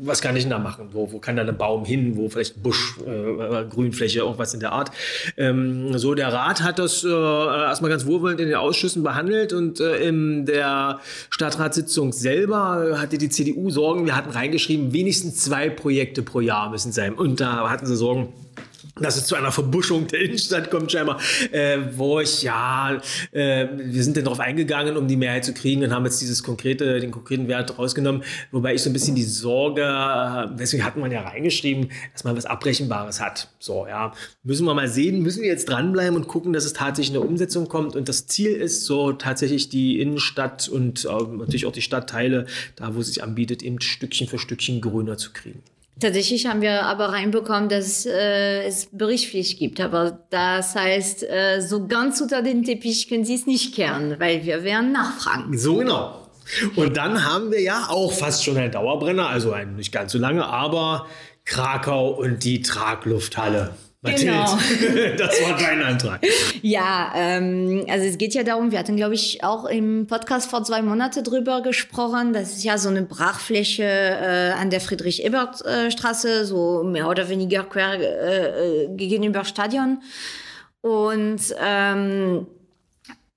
was 0.00 0.22
kann 0.22 0.36
ich 0.36 0.44
denn 0.44 0.50
da 0.50 0.58
machen? 0.58 0.88
Wo, 0.92 1.10
wo 1.12 1.18
kann 1.18 1.36
da 1.36 1.42
ein 1.42 1.56
Baum 1.56 1.84
hin? 1.84 2.16
Wo 2.16 2.28
vielleicht 2.28 2.62
Busch, 2.62 2.98
äh, 3.06 3.64
Grünfläche, 3.64 4.20
irgendwas 4.20 4.54
in 4.54 4.60
der 4.60 4.72
Art. 4.72 4.90
Ähm, 5.36 5.96
so, 5.98 6.14
der 6.14 6.32
Rat 6.32 6.62
hat 6.62 6.78
das 6.78 7.04
äh, 7.04 7.08
erstmal 7.08 7.90
ganz 7.90 8.06
wohlwollend 8.06 8.40
in 8.40 8.48
den 8.48 8.56
Ausschüssen 8.56 9.02
behandelt 9.02 9.52
und 9.52 9.80
äh, 9.80 10.08
in 10.08 10.46
der 10.46 11.00
Stadtratssitzung 11.30 12.12
selber 12.12 12.98
hatte 13.00 13.18
die 13.18 13.28
CDU 13.28 13.70
Sorgen, 13.70 14.06
wir 14.06 14.16
hatten 14.16 14.30
reingeschrieben, 14.30 14.92
wenigstens 14.92 15.36
zwei 15.36 15.68
Projekte 15.68 16.22
pro 16.22 16.40
Jahr 16.40 16.70
müssen 16.70 16.92
sein. 16.92 17.14
Und 17.14 17.40
da 17.40 17.68
hatten 17.68 17.86
sie 17.86 17.96
Sorgen, 17.96 18.32
dass 19.00 19.16
es 19.16 19.26
zu 19.26 19.34
einer 19.34 19.52
Verbuschung 19.52 20.06
der 20.06 20.20
Innenstadt 20.20 20.70
kommt 20.70 20.92
scheinbar, 20.92 21.20
äh, 21.52 21.78
wo 21.94 22.20
ich, 22.20 22.42
ja, 22.42 23.00
äh, 23.32 23.66
wir 23.76 24.02
sind 24.02 24.16
dann 24.16 24.24
darauf 24.24 24.40
eingegangen, 24.40 24.96
um 24.96 25.08
die 25.08 25.16
Mehrheit 25.16 25.44
zu 25.44 25.54
kriegen 25.54 25.82
und 25.82 25.92
haben 25.92 26.04
jetzt 26.04 26.20
dieses 26.20 26.42
konkrete, 26.42 27.00
den 27.00 27.10
konkreten 27.10 27.48
Wert 27.48 27.78
rausgenommen, 27.78 28.22
wobei 28.50 28.74
ich 28.74 28.82
so 28.82 28.90
ein 28.90 28.92
bisschen 28.92 29.14
die 29.14 29.22
Sorge, 29.22 29.82
äh, 29.82 30.56
deswegen 30.58 30.84
hat 30.84 30.96
man 30.96 31.10
ja 31.10 31.22
reingeschrieben, 31.22 31.90
dass 32.12 32.24
man 32.24 32.36
was 32.36 32.46
Abrechenbares 32.46 33.20
hat. 33.20 33.48
So, 33.58 33.86
ja, 33.86 34.12
müssen 34.42 34.66
wir 34.66 34.74
mal 34.74 34.88
sehen, 34.88 35.22
müssen 35.22 35.42
wir 35.42 35.48
jetzt 35.48 35.68
dranbleiben 35.68 36.16
und 36.16 36.28
gucken, 36.28 36.52
dass 36.52 36.64
es 36.64 36.72
tatsächlich 36.72 37.14
in 37.14 37.20
der 37.20 37.28
Umsetzung 37.28 37.68
kommt 37.68 37.96
und 37.96 38.08
das 38.08 38.26
Ziel 38.26 38.52
ist, 38.52 38.84
so 38.84 39.12
tatsächlich 39.12 39.68
die 39.68 40.00
Innenstadt 40.00 40.68
und 40.68 41.04
äh, 41.04 41.08
natürlich 41.08 41.66
auch 41.66 41.72
die 41.72 41.82
Stadtteile, 41.82 42.46
da 42.76 42.94
wo 42.94 43.00
es 43.00 43.08
sich 43.08 43.22
anbietet, 43.22 43.62
eben 43.62 43.80
Stückchen 43.80 44.28
für 44.28 44.38
Stückchen 44.38 44.80
grüner 44.80 45.16
zu 45.16 45.32
kriegen. 45.32 45.62
Tatsächlich 46.00 46.46
haben 46.46 46.60
wir 46.60 46.84
aber 46.84 47.06
reinbekommen, 47.06 47.68
dass 47.68 48.06
äh, 48.06 48.62
es 48.64 48.88
Berichtspflicht 48.92 49.58
gibt. 49.58 49.80
Aber 49.80 50.26
das 50.30 50.74
heißt, 50.74 51.24
äh, 51.24 51.60
so 51.60 51.88
ganz 51.88 52.20
unter 52.20 52.42
den 52.42 52.62
Teppich 52.62 53.08
können 53.08 53.24
Sie 53.24 53.34
es 53.34 53.46
nicht 53.46 53.74
kehren, 53.74 54.14
weil 54.20 54.44
wir 54.44 54.62
werden 54.62 54.92
nachfragen. 54.92 55.58
So 55.58 55.76
genau. 55.76 56.28
Und 56.76 56.96
dann 56.96 57.24
haben 57.24 57.50
wir 57.50 57.60
ja 57.60 57.86
auch 57.88 58.12
fast 58.12 58.44
schon 58.44 58.56
einen 58.56 58.72
Dauerbrenner, 58.72 59.28
also 59.28 59.52
einen 59.52 59.76
nicht 59.76 59.92
ganz 59.92 60.12
so 60.12 60.18
lange, 60.18 60.46
aber 60.46 61.06
Krakau 61.44 62.10
und 62.10 62.44
die 62.44 62.62
Traglufthalle. 62.62 63.74
Mathilde, 64.00 64.26
genau. 64.26 65.16
das 65.18 65.42
war 65.42 65.58
dein 65.58 65.82
Antrag. 65.82 66.24
Ja, 66.62 67.12
ähm, 67.16 67.84
also 67.88 68.06
es 68.06 68.16
geht 68.16 68.32
ja 68.32 68.44
darum, 68.44 68.70
wir 68.70 68.78
hatten, 68.78 68.96
glaube 68.96 69.14
ich, 69.14 69.42
auch 69.42 69.64
im 69.64 70.06
Podcast 70.06 70.48
vor 70.48 70.62
zwei 70.62 70.82
Monaten 70.82 71.24
drüber 71.24 71.62
gesprochen. 71.62 72.32
Das 72.32 72.52
ist 72.52 72.62
ja 72.62 72.78
so 72.78 72.90
eine 72.90 73.02
Brachfläche 73.02 73.82
äh, 73.82 74.52
an 74.52 74.70
der 74.70 74.80
Friedrich-Ebert-Straße, 74.80 76.44
so 76.44 76.84
mehr 76.84 77.08
oder 77.08 77.28
weniger 77.28 77.64
quer 77.64 77.94
äh, 77.94 78.84
äh, 78.84 78.96
gegenüber 78.96 79.44
Stadion. 79.44 80.00
Und 80.80 81.40
ähm, 81.60 82.46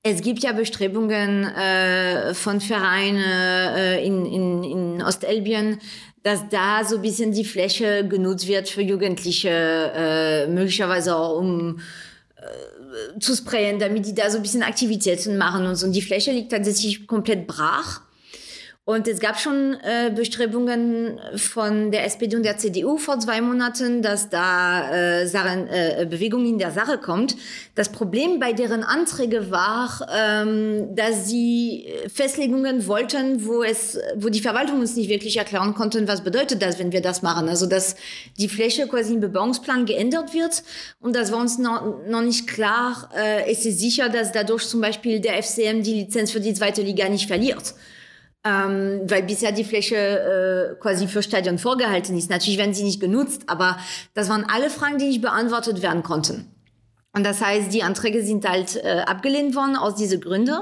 es 0.04 0.22
gibt 0.22 0.44
ja 0.44 0.52
Bestrebungen 0.52 1.44
äh, 1.44 2.34
von 2.36 2.62
Vereinen 2.62 3.18
äh, 3.18 4.04
in, 4.06 4.26
in, 4.26 4.64
in 4.64 5.02
Ostelbien, 5.02 5.80
dass 6.24 6.48
da 6.50 6.84
so 6.84 6.98
ein 6.98 7.02
bisschen 7.02 7.32
die 7.32 7.46
Fläche 7.46 8.08
genutzt 8.08 8.48
wird 8.48 8.70
für 8.70 8.82
Jugendliche, 8.82 9.50
äh, 9.50 10.48
möglicherweise 10.48 11.16
auch 11.16 11.38
um 11.38 11.80
äh, 12.36 13.20
zu 13.20 13.36
sprayen, 13.36 13.80
damit 13.80 14.06
die 14.06 14.14
da 14.14 14.30
so 14.30 14.38
ein 14.38 14.44
bisschen 14.44 14.64
Aktivitäten 14.64 15.38
machen 15.38 15.66
und 15.66 15.76
so. 15.76 15.88
Und 15.88 15.94
die 15.94 16.02
Fläche 16.02 16.32
liegt 16.32 16.52
tatsächlich 16.52 17.08
komplett 17.08 17.48
brach. 17.48 18.02
Und 18.92 19.08
es 19.08 19.22
gab 19.22 19.40
schon 19.40 19.78
äh, 19.84 20.12
Bestrebungen 20.14 21.18
von 21.38 21.92
der 21.92 22.06
SPD 22.06 22.36
und 22.36 22.44
der 22.44 22.58
CDU 22.58 22.98
vor 22.98 23.18
zwei 23.22 23.40
Monaten, 23.40 24.02
dass 24.02 24.30
da 24.30 24.92
äh, 24.92 25.28
Sachen, 25.28 25.70
äh, 25.70 26.06
Bewegung 26.10 26.46
in 26.46 26.58
der 26.58 26.72
Sache 26.72 26.98
kommt. 26.98 27.38
Das 27.74 27.94
Problem 27.94 28.42
bei 28.42 28.52
deren 28.52 28.84
Anträge 28.84 29.50
war, 29.50 30.06
ähm, 30.14 30.94
dass 30.94 31.30
sie 31.30 31.88
Festlegungen 32.14 32.86
wollten, 32.86 33.46
wo 33.46 33.64
es, 33.64 33.98
wo 34.18 34.28
die 34.28 34.42
Verwaltung 34.42 34.82
uns 34.82 34.98
nicht 34.98 35.08
wirklich 35.08 35.38
erklären 35.38 35.74
konnte, 35.74 36.06
was 36.06 36.22
bedeutet 36.22 36.62
das, 36.62 36.78
wenn 36.78 36.92
wir 36.92 37.02
das 37.02 37.22
machen. 37.22 37.48
Also 37.48 37.68
dass 37.68 37.96
die 38.40 38.50
Fläche 38.50 38.88
quasi 38.88 39.14
im 39.14 39.22
Bebauungsplan 39.22 39.86
geändert 39.86 40.34
wird 40.34 40.64
und 41.00 41.16
das 41.16 41.32
war 41.32 41.40
uns 41.40 41.58
noch, 41.58 42.06
noch 42.10 42.22
nicht 42.22 42.46
klar. 42.46 43.10
Äh, 43.18 43.50
ist 43.50 43.64
sicher, 43.64 44.10
dass 44.10 44.34
dadurch 44.34 44.68
zum 44.68 44.82
Beispiel 44.82 45.22
der 45.22 45.42
FCM 45.42 45.82
die 45.82 45.94
Lizenz 45.94 46.32
für 46.32 46.42
die 46.42 46.54
zweite 46.54 46.82
Liga 46.82 47.08
nicht 47.08 47.28
verliert 47.28 47.74
ähm, 48.44 49.02
weil 49.06 49.24
bisher 49.24 49.52
die 49.52 49.64
Fläche 49.64 49.96
äh, 49.96 50.82
quasi 50.82 51.08
für 51.08 51.22
Stadion 51.22 51.58
vorgehalten 51.58 52.18
ist. 52.18 52.30
Natürlich 52.30 52.58
werden 52.58 52.74
sie 52.74 52.84
nicht 52.84 53.00
genutzt, 53.00 53.44
aber 53.48 53.78
das 54.14 54.30
waren 54.30 54.46
alle 54.46 54.70
Fragen, 54.70 54.98
die 54.98 55.06
nicht 55.06 55.22
beantwortet 55.22 55.82
werden 55.82 56.02
konnten. 56.02 56.48
Und 57.14 57.26
das 57.26 57.42
heißt, 57.42 57.74
die 57.74 57.84
Anträge 57.84 58.24
sind 58.24 58.48
halt 58.48 58.78
äh, 58.78 59.02
abgelehnt 59.06 59.56
worden 59.56 59.76
aus 59.76 59.96
diesen 59.96 60.22
Gründen. 60.22 60.58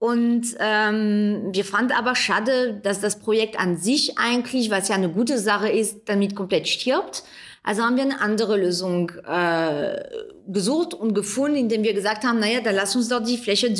Und 0.00 0.46
ähm, 0.60 1.48
wir 1.52 1.64
fanden 1.64 1.92
aber 1.92 2.14
schade, 2.14 2.80
dass 2.82 3.00
das 3.00 3.18
Projekt 3.18 3.58
an 3.58 3.76
sich 3.76 4.16
eigentlich, 4.18 4.70
was 4.70 4.88
ja 4.88 4.94
eine 4.94 5.08
gute 5.08 5.38
Sache 5.38 5.68
ist, 5.68 6.08
damit 6.08 6.36
komplett 6.36 6.68
stirbt. 6.68 7.24
Also 7.64 7.82
haben 7.82 7.96
wir 7.96 8.04
eine 8.04 8.20
andere 8.20 8.56
Lösung 8.56 9.10
äh, 9.26 10.02
gesucht 10.46 10.94
und 10.94 11.14
gefunden, 11.14 11.56
indem 11.56 11.82
wir 11.82 11.94
gesagt 11.94 12.24
haben, 12.24 12.38
naja, 12.38 12.60
dann 12.60 12.76
lass 12.76 12.94
uns 12.94 13.08
doch 13.08 13.22
die 13.22 13.38
Fläche 13.38 13.72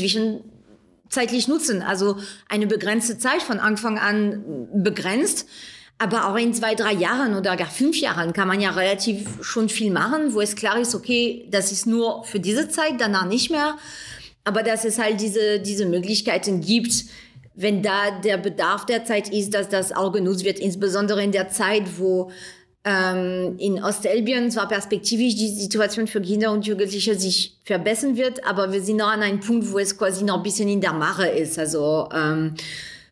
zwischenzeitlich 1.08 1.48
nutzen. 1.48 1.82
Also 1.82 2.16
eine 2.48 2.66
begrenzte 2.66 3.18
Zeit 3.18 3.42
von 3.42 3.58
Anfang 3.58 3.98
an 3.98 4.68
begrenzt. 4.72 5.46
Aber 6.00 6.28
auch 6.28 6.36
in 6.36 6.54
zwei, 6.54 6.76
drei 6.76 6.92
Jahren 6.92 7.34
oder 7.34 7.56
gar 7.56 7.68
fünf 7.68 7.96
Jahren 7.96 8.32
kann 8.32 8.46
man 8.46 8.60
ja 8.60 8.70
relativ 8.70 9.26
schon 9.42 9.68
viel 9.68 9.90
machen, 9.90 10.32
wo 10.32 10.40
es 10.40 10.54
klar 10.54 10.78
ist, 10.78 10.94
okay, 10.94 11.48
das 11.50 11.72
ist 11.72 11.86
nur 11.86 12.22
für 12.24 12.38
diese 12.38 12.68
Zeit, 12.68 12.94
danach 12.98 13.26
nicht 13.26 13.50
mehr. 13.50 13.76
Aber 14.44 14.62
dass 14.62 14.84
es 14.84 14.98
halt 14.98 15.20
diese, 15.20 15.58
diese 15.58 15.86
Möglichkeiten 15.86 16.60
gibt, 16.60 17.06
wenn 17.56 17.82
da 17.82 18.20
der 18.20 18.36
Bedarf 18.36 18.86
der 18.86 19.04
Zeit 19.04 19.32
ist, 19.32 19.54
dass 19.54 19.68
das 19.68 19.90
auch 19.90 20.12
genutzt 20.12 20.44
wird, 20.44 20.60
insbesondere 20.60 21.24
in 21.24 21.32
der 21.32 21.48
Zeit, 21.48 21.98
wo 21.98 22.30
in 23.58 23.82
Ostelbien 23.82 24.50
zwar 24.50 24.68
perspektivisch 24.68 25.36
die 25.36 25.48
Situation 25.48 26.06
für 26.06 26.20
Kinder 26.20 26.52
und 26.52 26.66
Jugendliche 26.66 27.14
sich 27.14 27.58
verbessern 27.64 28.16
wird, 28.16 28.44
aber 28.46 28.72
wir 28.72 28.82
sind 28.82 28.96
noch 28.96 29.08
an 29.08 29.22
einem 29.22 29.40
Punkt, 29.40 29.70
wo 29.72 29.78
es 29.78 29.98
quasi 29.98 30.24
noch 30.24 30.38
ein 30.38 30.42
bisschen 30.42 30.68
in 30.68 30.80
der 30.80 30.92
Mache 30.92 31.26
ist. 31.26 31.58
Also 31.58 32.08
ähm, 32.14 32.54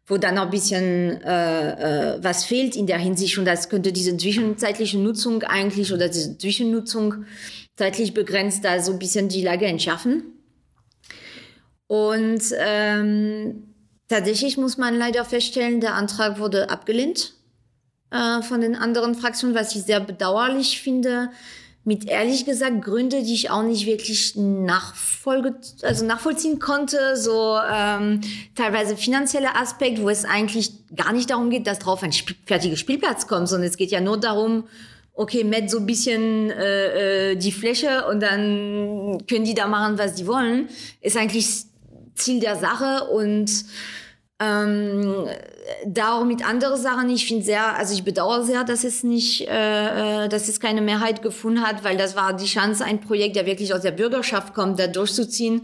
wo 0.06 0.18
dann 0.18 0.36
noch 0.36 0.42
ein 0.44 0.50
bisschen 0.50 1.20
äh, 1.22 2.14
äh, 2.14 2.18
was 2.22 2.44
fehlt 2.44 2.76
in 2.76 2.86
der 2.86 2.98
Hinsicht 2.98 3.38
und 3.38 3.44
das 3.44 3.68
könnte 3.68 3.92
diese 3.92 4.16
zwischenzeitliche 4.16 4.98
Nutzung 4.98 5.42
eigentlich 5.42 5.92
oder 5.92 6.08
diese 6.08 6.38
Zwischennutzung 6.38 7.24
zeitlich 7.76 8.14
begrenzt 8.14 8.64
da 8.64 8.80
so 8.80 8.92
ein 8.92 8.98
bisschen 8.98 9.28
die 9.28 9.42
Lage 9.42 9.66
entschärfen. 9.66 10.22
Und 11.88 12.42
ähm, 12.58 13.74
tatsächlich 14.08 14.56
muss 14.56 14.76
man 14.76 14.96
leider 14.96 15.24
feststellen, 15.24 15.80
der 15.80 15.94
Antrag 15.94 16.38
wurde 16.38 16.70
abgelehnt 16.70 17.35
äh, 18.10 18.42
von 18.42 18.60
den 18.60 18.76
anderen 18.76 19.14
Fraktionen, 19.14 19.54
was 19.54 19.74
ich 19.74 19.82
sehr 19.82 20.00
bedauerlich 20.00 20.80
finde 20.80 21.30
mit 21.86 22.08
ehrlich 22.08 22.44
gesagt 22.44 22.82
Gründe, 22.82 23.22
die 23.22 23.32
ich 23.32 23.48
auch 23.48 23.62
nicht 23.62 23.86
wirklich 23.86 24.34
nachfolge, 24.34 25.54
also 25.82 26.04
nachvollziehen 26.04 26.58
konnte. 26.58 27.16
So 27.16 27.56
ähm, 27.72 28.22
teilweise 28.56 28.96
finanzielle 28.96 29.54
Aspekt, 29.54 30.02
wo 30.02 30.08
es 30.08 30.24
eigentlich 30.24 30.72
gar 30.96 31.12
nicht 31.12 31.30
darum 31.30 31.48
geht, 31.48 31.68
dass 31.68 31.78
drauf 31.78 32.02
ein 32.02 32.10
sp 32.10 32.34
fertiger 32.44 32.76
Spielplatz 32.76 33.28
kommt, 33.28 33.48
sondern 33.48 33.68
es 33.68 33.76
geht 33.76 33.92
ja 33.92 34.00
nur 34.00 34.18
darum, 34.18 34.64
okay, 35.14 35.44
met 35.44 35.70
so 35.70 35.78
ein 35.78 35.86
bisschen 35.86 36.50
äh, 36.50 37.30
äh, 37.30 37.36
die 37.36 37.52
Fläche 37.52 38.04
und 38.10 38.20
dann 38.20 39.24
können 39.28 39.44
die 39.44 39.54
da 39.54 39.68
machen, 39.68 39.96
was 39.96 40.14
die 40.14 40.26
wollen, 40.26 40.68
ist 41.00 41.16
eigentlich 41.16 41.66
Ziel 42.16 42.40
der 42.40 42.56
Sache 42.56 43.04
und 43.10 43.48
ähm, 44.38 45.26
darum 45.86 46.28
mit 46.28 46.46
anderen 46.46 46.80
Sachen, 46.80 47.08
ich 47.08 47.26
finde 47.26 47.44
sehr, 47.44 47.76
also 47.76 47.94
ich 47.94 48.04
bedauere 48.04 48.44
sehr, 48.44 48.64
dass 48.64 48.84
es 48.84 49.02
nicht, 49.02 49.48
äh, 49.48 50.24
äh, 50.24 50.28
dass 50.28 50.48
es 50.48 50.60
keine 50.60 50.82
Mehrheit 50.82 51.22
gefunden 51.22 51.62
hat, 51.62 51.84
weil 51.84 51.96
das 51.96 52.16
war 52.16 52.34
die 52.34 52.44
Chance, 52.44 52.84
ein 52.84 53.00
Projekt, 53.00 53.36
der 53.36 53.46
wirklich 53.46 53.72
aus 53.72 53.80
der 53.80 53.92
Bürgerschaft 53.92 54.52
kommt, 54.52 54.78
da 54.78 54.88
durchzuziehen. 54.88 55.62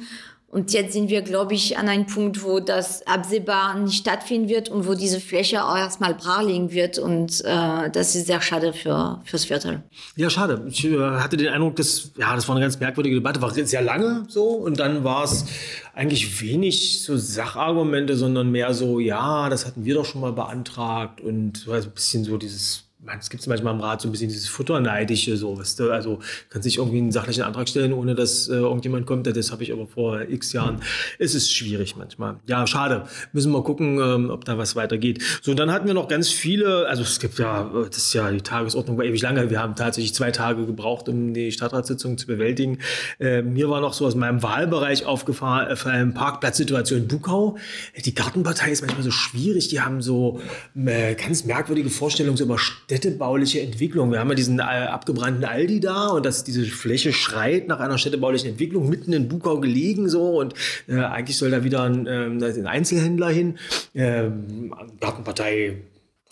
Und 0.52 0.74
jetzt 0.74 0.92
sind 0.92 1.08
wir, 1.08 1.22
glaube 1.22 1.54
ich, 1.54 1.78
an 1.78 1.88
einem 1.88 2.04
Punkt, 2.04 2.44
wo 2.44 2.60
das 2.60 3.06
absehbar 3.06 3.74
nicht 3.78 3.96
stattfinden 3.96 4.50
wird 4.50 4.68
und 4.68 4.86
wo 4.86 4.92
diese 4.92 5.18
Fläche 5.18 5.64
auch 5.64 5.78
erstmal 5.78 6.14
brach 6.14 6.42
liegen 6.42 6.70
wird. 6.72 6.98
Und 6.98 7.42
äh, 7.46 7.88
das 7.90 8.14
ist 8.14 8.26
sehr 8.26 8.42
schade 8.42 8.74
für, 8.74 9.22
fürs 9.24 9.46
Viertel. 9.46 9.82
Ja, 10.14 10.28
schade. 10.28 10.62
Ich 10.68 10.84
äh, 10.84 10.98
hatte 10.98 11.38
den 11.38 11.48
Eindruck, 11.48 11.76
dass, 11.76 12.10
ja, 12.18 12.36
das 12.36 12.46
war 12.48 12.54
eine 12.54 12.62
ganz 12.62 12.78
merkwürdige 12.78 13.14
Debatte, 13.16 13.40
war 13.40 13.48
sehr 13.54 13.80
lange 13.80 14.26
so. 14.28 14.44
Und 14.44 14.78
dann 14.78 15.04
war 15.04 15.24
es 15.24 15.46
eigentlich 15.94 16.42
wenig 16.42 17.02
so 17.02 17.16
Sachargumente, 17.16 18.14
sondern 18.14 18.50
mehr 18.50 18.74
so, 18.74 19.00
ja, 19.00 19.48
das 19.48 19.64
hatten 19.64 19.86
wir 19.86 19.94
doch 19.94 20.04
schon 20.04 20.20
mal 20.20 20.34
beantragt. 20.34 21.22
Und 21.22 21.56
so 21.56 21.72
also 21.72 21.88
ein 21.88 21.94
bisschen 21.94 22.24
so 22.24 22.36
dieses 22.36 22.91
es 23.18 23.30
gibt 23.30 23.46
manchmal 23.46 23.74
im 23.74 23.80
Rat 23.80 24.00
so 24.00 24.08
ein 24.08 24.12
bisschen 24.12 24.28
dieses 24.28 24.48
Futterneidische, 24.48 25.36
so, 25.36 25.58
weißt 25.58 25.80
du, 25.80 25.90
also 25.90 26.20
kann 26.50 26.62
sich 26.62 26.78
irgendwie 26.78 26.98
einen 26.98 27.10
sachlichen 27.10 27.42
Antrag 27.42 27.68
stellen, 27.68 27.92
ohne 27.92 28.14
dass 28.14 28.48
äh, 28.48 28.54
irgendjemand 28.54 29.06
kommt, 29.06 29.26
das 29.26 29.50
habe 29.50 29.62
ich 29.62 29.72
aber 29.72 29.86
vor 29.86 30.20
x 30.22 30.52
Jahren. 30.52 30.80
Es 31.18 31.34
ist 31.34 31.52
schwierig 31.52 31.96
manchmal. 31.96 32.36
Ja, 32.46 32.66
schade. 32.66 33.04
Müssen 33.32 33.52
wir 33.52 33.62
gucken, 33.62 33.98
ähm, 33.98 34.30
ob 34.30 34.44
da 34.44 34.56
was 34.56 34.76
weitergeht. 34.76 35.22
So, 35.42 35.54
dann 35.54 35.72
hatten 35.72 35.86
wir 35.86 35.94
noch 35.94 36.08
ganz 36.08 36.28
viele, 36.28 36.86
also 36.88 37.02
es 37.02 37.18
gibt 37.18 37.38
ja, 37.38 37.70
das 37.88 37.96
ist 37.96 38.12
ja 38.14 38.30
die 38.30 38.40
Tagesordnung 38.40 38.98
war 38.98 39.04
ewig 39.04 39.22
lange. 39.22 39.50
Wir 39.50 39.60
haben 39.60 39.74
tatsächlich 39.74 40.14
zwei 40.14 40.30
Tage 40.30 40.64
gebraucht, 40.66 41.08
um 41.08 41.34
die 41.34 41.50
Stadtratssitzung 41.50 42.18
zu 42.18 42.26
bewältigen. 42.26 42.78
Äh, 43.18 43.42
mir 43.42 43.68
war 43.68 43.80
noch 43.80 43.94
so 43.94 44.06
aus 44.06 44.14
meinem 44.14 44.42
Wahlbereich 44.42 45.06
aufgefallen, 45.06 45.68
äh, 45.70 46.12
Parkplatzsituation 46.12 47.08
Bukau. 47.08 47.56
Die 48.04 48.14
Gartenpartei 48.14 48.70
ist 48.70 48.82
manchmal 48.82 49.02
so 49.02 49.10
schwierig. 49.10 49.68
Die 49.68 49.80
haben 49.80 50.02
so 50.02 50.40
äh, 50.76 51.14
ganz 51.14 51.44
merkwürdige 51.44 51.90
Vorstellungen 51.90 52.38
über 52.38 52.58
städtebauliche 52.92 53.60
Entwicklung. 53.60 54.12
Wir 54.12 54.20
haben 54.20 54.28
ja 54.28 54.34
diesen 54.34 54.58
äh, 54.58 54.62
abgebrannten 54.62 55.44
Aldi 55.44 55.80
da 55.80 56.08
und 56.08 56.26
dass 56.26 56.44
diese 56.44 56.64
Fläche 56.64 57.12
schreit 57.12 57.66
nach 57.66 57.80
einer 57.80 57.96
städtebaulichen 57.96 58.50
Entwicklung, 58.50 58.88
mitten 58.88 59.12
in 59.12 59.28
Bukau 59.28 59.60
gelegen 59.60 60.08
so 60.08 60.38
und 60.38 60.54
äh, 60.88 60.96
eigentlich 60.96 61.38
soll 61.38 61.50
da 61.50 61.64
wieder 61.64 61.84
ein, 61.84 62.06
äh, 62.06 62.26
ein 62.26 62.66
Einzelhändler 62.66 63.30
hin. 63.30 63.58
Ähm, 63.94 64.74
Gartenpartei 65.00 65.78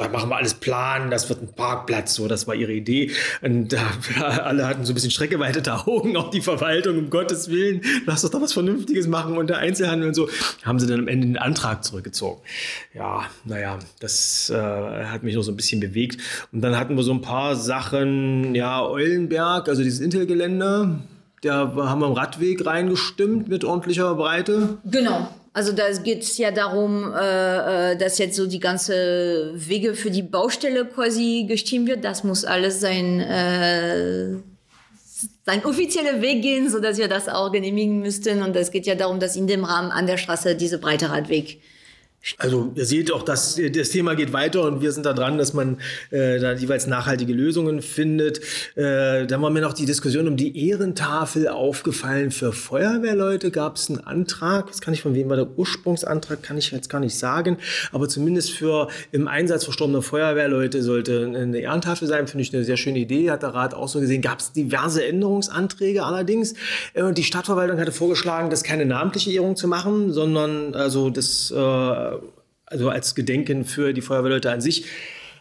da 0.01 0.09
machen 0.09 0.31
wir 0.31 0.37
alles 0.37 0.55
planen, 0.55 1.11
das 1.11 1.29
wird 1.29 1.43
ein 1.43 1.53
Parkplatz, 1.53 2.15
so, 2.15 2.27
das 2.27 2.47
war 2.47 2.55
ihre 2.55 2.73
Idee. 2.73 3.11
Und 3.43 3.69
da, 3.69 3.83
ja, 4.17 4.27
alle 4.45 4.67
hatten 4.67 4.87
so 4.87 4.93
ein 4.93 4.95
bisschen 4.95 5.11
schreckgeweitete 5.11 5.87
Augen, 5.87 6.17
auch 6.17 6.31
die 6.31 6.41
Verwaltung, 6.41 6.97
um 6.97 7.11
Gottes 7.11 7.51
Willen, 7.51 7.83
lass 8.07 8.23
doch 8.23 8.31
da 8.31 8.41
was 8.41 8.55
Vernünftiges 8.55 9.07
machen 9.09 9.37
und 9.37 9.51
der 9.51 9.59
Einzelhandel 9.59 10.09
und 10.09 10.15
so, 10.15 10.31
haben 10.65 10.79
sie 10.81 10.87
dann 10.87 11.01
am 11.01 11.09
Ende 11.09 11.27
den 11.27 11.37
Antrag 11.37 11.85
zurückgezogen. 11.85 12.41
Ja, 12.95 13.27
naja, 13.45 13.79
das 14.01 14.49
äh, 14.49 14.55
hat 14.55 15.23
mich 15.23 15.35
noch 15.35 15.43
so 15.43 15.53
ein 15.53 15.57
bisschen 15.57 15.81
bewegt. 15.81 16.19
Und 16.51 16.63
dann 16.63 16.79
hatten 16.79 16.97
wir 16.97 17.03
so 17.03 17.13
ein 17.13 17.21
paar 17.21 17.55
Sachen, 17.55 18.55
ja, 18.55 18.83
Eulenberg, 18.83 19.69
also 19.69 19.83
dieses 19.83 20.01
Intel-Gelände, 20.01 21.01
da 21.43 21.75
haben 21.77 22.01
wir 22.01 22.07
im 22.07 22.15
Radweg 22.15 22.65
reingestimmt 22.65 23.49
mit 23.49 23.65
ordentlicher 23.65 24.15
Breite. 24.15 24.79
Genau. 24.85 25.29
Also 25.53 25.73
da 25.73 25.91
geht 25.91 26.23
es 26.23 26.39
ja 26.39 26.53
darum, 26.53 27.13
äh, 27.13 27.93
äh, 27.93 27.97
dass 27.97 28.19
jetzt 28.19 28.37
so 28.37 28.47
die 28.47 28.61
ganze 28.61 29.51
Wege 29.55 29.95
für 29.95 30.11
die 30.11 30.23
Baustelle 30.23 30.85
quasi 30.85 31.45
gestimmt 31.49 31.89
wird. 31.89 32.05
Das 32.05 32.23
muss 32.23 32.45
alles 32.45 32.79
sein, 32.79 33.19
äh, 33.19 34.37
sein 35.45 35.65
offizieller 35.65 36.23
Weg 36.23 36.43
gehen, 36.43 36.71
so 36.71 36.79
dass 36.79 36.99
wir 36.99 37.09
das 37.09 37.29
auch 37.29 37.51
genehmigen 37.51 37.99
müssten. 37.99 38.43
Und 38.43 38.55
es 38.55 38.71
geht 38.71 38.87
ja 38.87 38.95
darum, 38.95 39.19
dass 39.19 39.35
in 39.35 39.49
dem 39.49 39.65
Rahmen 39.65 39.91
an 39.91 40.07
der 40.07 40.19
Straße 40.19 40.55
diese 40.55 40.79
breite 40.79 41.11
Radweg 41.11 41.61
also 42.37 42.71
ihr 42.75 42.85
seht 42.85 43.13
auch, 43.13 43.23
dass 43.23 43.59
das 43.73 43.89
Thema 43.89 44.15
geht 44.15 44.35
weiter 44.35 44.63
und 44.65 44.83
wir 44.83 44.93
sind 44.93 45.07
da 45.07 45.15
dran, 45.15 45.39
dass 45.39 45.55
man 45.55 45.79
äh, 46.11 46.39
da 46.39 46.53
jeweils 46.53 46.87
nachhaltige 46.87 47.33
Lösungen 47.33 47.81
findet. 47.81 48.41
Äh, 48.77 49.27
dann 49.27 49.41
war 49.41 49.49
mir 49.49 49.63
noch 49.63 49.73
die 49.73 49.87
Diskussion 49.87 50.29
um 50.29 50.37
die 50.37 50.69
Ehrentafel 50.69 51.49
aufgefallen. 51.49 52.31
Für 52.31 52.53
Feuerwehrleute 52.53 53.51
gab 53.51 53.77
es 53.77 53.89
einen 53.89 54.01
Antrag. 54.01 54.69
Was 54.69 54.83
kann 54.83 54.93
ich 54.93 55.01
von 55.01 55.15
wem 55.15 55.31
war 55.31 55.37
der 55.37 55.49
Ursprungsantrag? 55.57 56.43
Kann 56.43 56.59
ich 56.59 56.71
jetzt 56.71 56.91
gar 56.91 57.01
nicht 57.01 57.17
sagen. 57.17 57.57
Aber 57.91 58.07
zumindest 58.07 58.53
für 58.53 58.89
im 59.13 59.27
Einsatz 59.27 59.65
verstorbene 59.65 60.03
Feuerwehrleute 60.03 60.83
sollte 60.83 61.25
eine 61.35 61.59
Ehrentafel 61.59 62.07
sein. 62.07 62.27
Finde 62.27 62.43
ich 62.43 62.55
eine 62.55 62.65
sehr 62.65 62.77
schöne 62.77 62.99
Idee. 62.99 63.31
Hat 63.31 63.43
der 63.43 63.55
Rat 63.55 63.73
auch 63.73 63.89
so 63.89 63.99
gesehen. 63.99 64.21
Gab 64.21 64.41
es 64.41 64.53
diverse 64.53 65.07
Änderungsanträge 65.07 66.05
allerdings. 66.05 66.53
Äh, 66.93 67.15
die 67.15 67.25
Stadtverwaltung 67.25 67.81
hatte 67.81 67.93
vorgeschlagen, 67.93 68.51
das 68.51 68.63
keine 68.63 68.85
namentliche 68.85 69.33
Ehrung 69.33 69.57
zu 69.57 69.69
machen, 69.69 70.13
sondern 70.13 70.75
also 70.75 71.09
das 71.09 71.51
äh, 71.51 72.10
also 72.71 72.89
als 72.89 73.15
Gedenken 73.15 73.65
für 73.65 73.93
die 73.93 74.01
Feuerwehrleute 74.01 74.51
an 74.51 74.61
sich. 74.61 74.87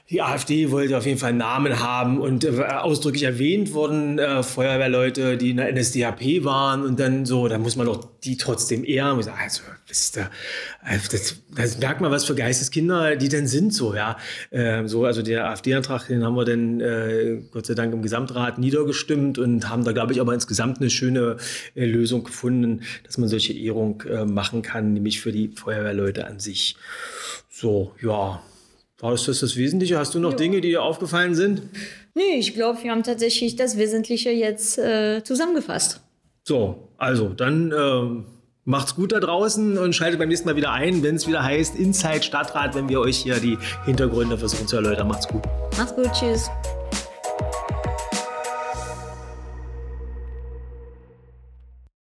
Die 0.09 0.23
AfD 0.23 0.71
wollte 0.71 0.97
auf 0.97 1.05
jeden 1.05 1.19
Fall 1.19 1.33
Namen 1.33 1.79
haben 1.81 2.19
und 2.19 2.43
äh, 2.43 2.63
ausdrücklich 2.63 3.23
erwähnt 3.23 3.73
wurden 3.73 4.17
äh, 4.17 4.41
Feuerwehrleute, 4.41 5.37
die 5.37 5.51
in 5.51 5.57
der 5.57 5.71
NSDAP 5.71 6.43
waren 6.43 6.83
und 6.83 6.99
dann 6.99 7.27
so, 7.27 7.47
da 7.47 7.59
muss 7.59 7.75
man 7.75 7.85
doch 7.85 8.07
die 8.23 8.35
trotzdem 8.35 8.83
ehren. 8.83 9.13
Und 9.13 9.19
ich 9.19 9.25
sage, 9.27 9.37
also, 9.39 9.61
wisst 9.87 10.17
ihr, 10.17 10.31
also 10.81 11.11
das, 11.11 11.35
das 11.55 11.77
merkt 11.77 12.01
man, 12.01 12.11
was 12.11 12.25
für 12.25 12.33
Geisteskinder 12.33 13.17
die 13.17 13.29
denn 13.29 13.45
sind, 13.45 13.71
so, 13.71 13.93
ja. 13.93 14.17
Ähm, 14.51 14.87
so, 14.87 15.05
also 15.05 15.21
der 15.21 15.47
AfD-Antrag, 15.47 16.07
den 16.07 16.23
haben 16.23 16.35
wir 16.35 16.45
dann 16.45 16.81
äh, 16.81 17.41
Gott 17.51 17.67
sei 17.67 17.75
Dank 17.75 17.93
im 17.93 18.01
Gesamtrat 18.01 18.57
niedergestimmt 18.57 19.37
und 19.37 19.69
haben 19.69 19.83
da, 19.83 19.91
glaube 19.91 20.13
ich, 20.13 20.21
aber 20.21 20.33
insgesamt 20.33 20.79
eine 20.79 20.89
schöne 20.89 21.37
äh, 21.75 21.85
Lösung 21.85 22.23
gefunden, 22.23 22.81
dass 23.03 23.19
man 23.19 23.29
solche 23.29 23.53
Ehrung 23.53 24.01
äh, 24.09 24.25
machen 24.25 24.63
kann, 24.63 24.93
nämlich 24.93 25.21
für 25.21 25.31
die 25.31 25.49
Feuerwehrleute 25.49 26.25
an 26.25 26.39
sich. 26.39 26.77
So, 27.59 27.91
ja, 28.01 28.41
war 28.99 29.11
das 29.11 29.25
das 29.25 29.57
Wesentliche? 29.57 29.97
Hast 29.97 30.15
du 30.15 30.19
noch 30.19 30.31
jo. 30.31 30.37
Dinge, 30.37 30.61
die 30.61 30.69
dir 30.69 30.81
aufgefallen 30.81 31.35
sind? 31.35 31.61
Nee, 32.15 32.37
ich 32.37 32.53
glaube, 32.53 32.81
wir 32.83 32.91
haben 32.91 33.03
tatsächlich 33.03 33.57
das 33.57 33.77
Wesentliche 33.77 34.29
jetzt 34.29 34.77
äh, 34.77 35.21
zusammengefasst. 35.25 35.99
So, 36.45 36.87
also 36.97 37.27
dann 37.27 37.73
äh, 37.73 38.23
macht's 38.63 38.95
gut 38.95 39.11
da 39.11 39.19
draußen 39.19 39.77
und 39.77 39.93
schaltet 39.93 40.19
beim 40.19 40.29
nächsten 40.29 40.47
Mal 40.47 40.55
wieder 40.55 40.71
ein, 40.71 41.03
wenn 41.03 41.15
es 41.15 41.27
wieder 41.27 41.43
heißt 41.43 41.75
Inside 41.75 42.23
Stadtrat, 42.23 42.75
wenn 42.75 42.87
wir 42.87 43.01
euch 43.01 43.17
hier 43.17 43.41
die 43.41 43.57
Hintergründe 43.83 44.37
versuchen 44.37 44.65
zu 44.65 44.77
erläutern. 44.77 45.09
Macht's 45.09 45.27
gut. 45.27 45.43
Macht's 45.77 45.93
gut, 45.93 46.09
tschüss. 46.13 46.49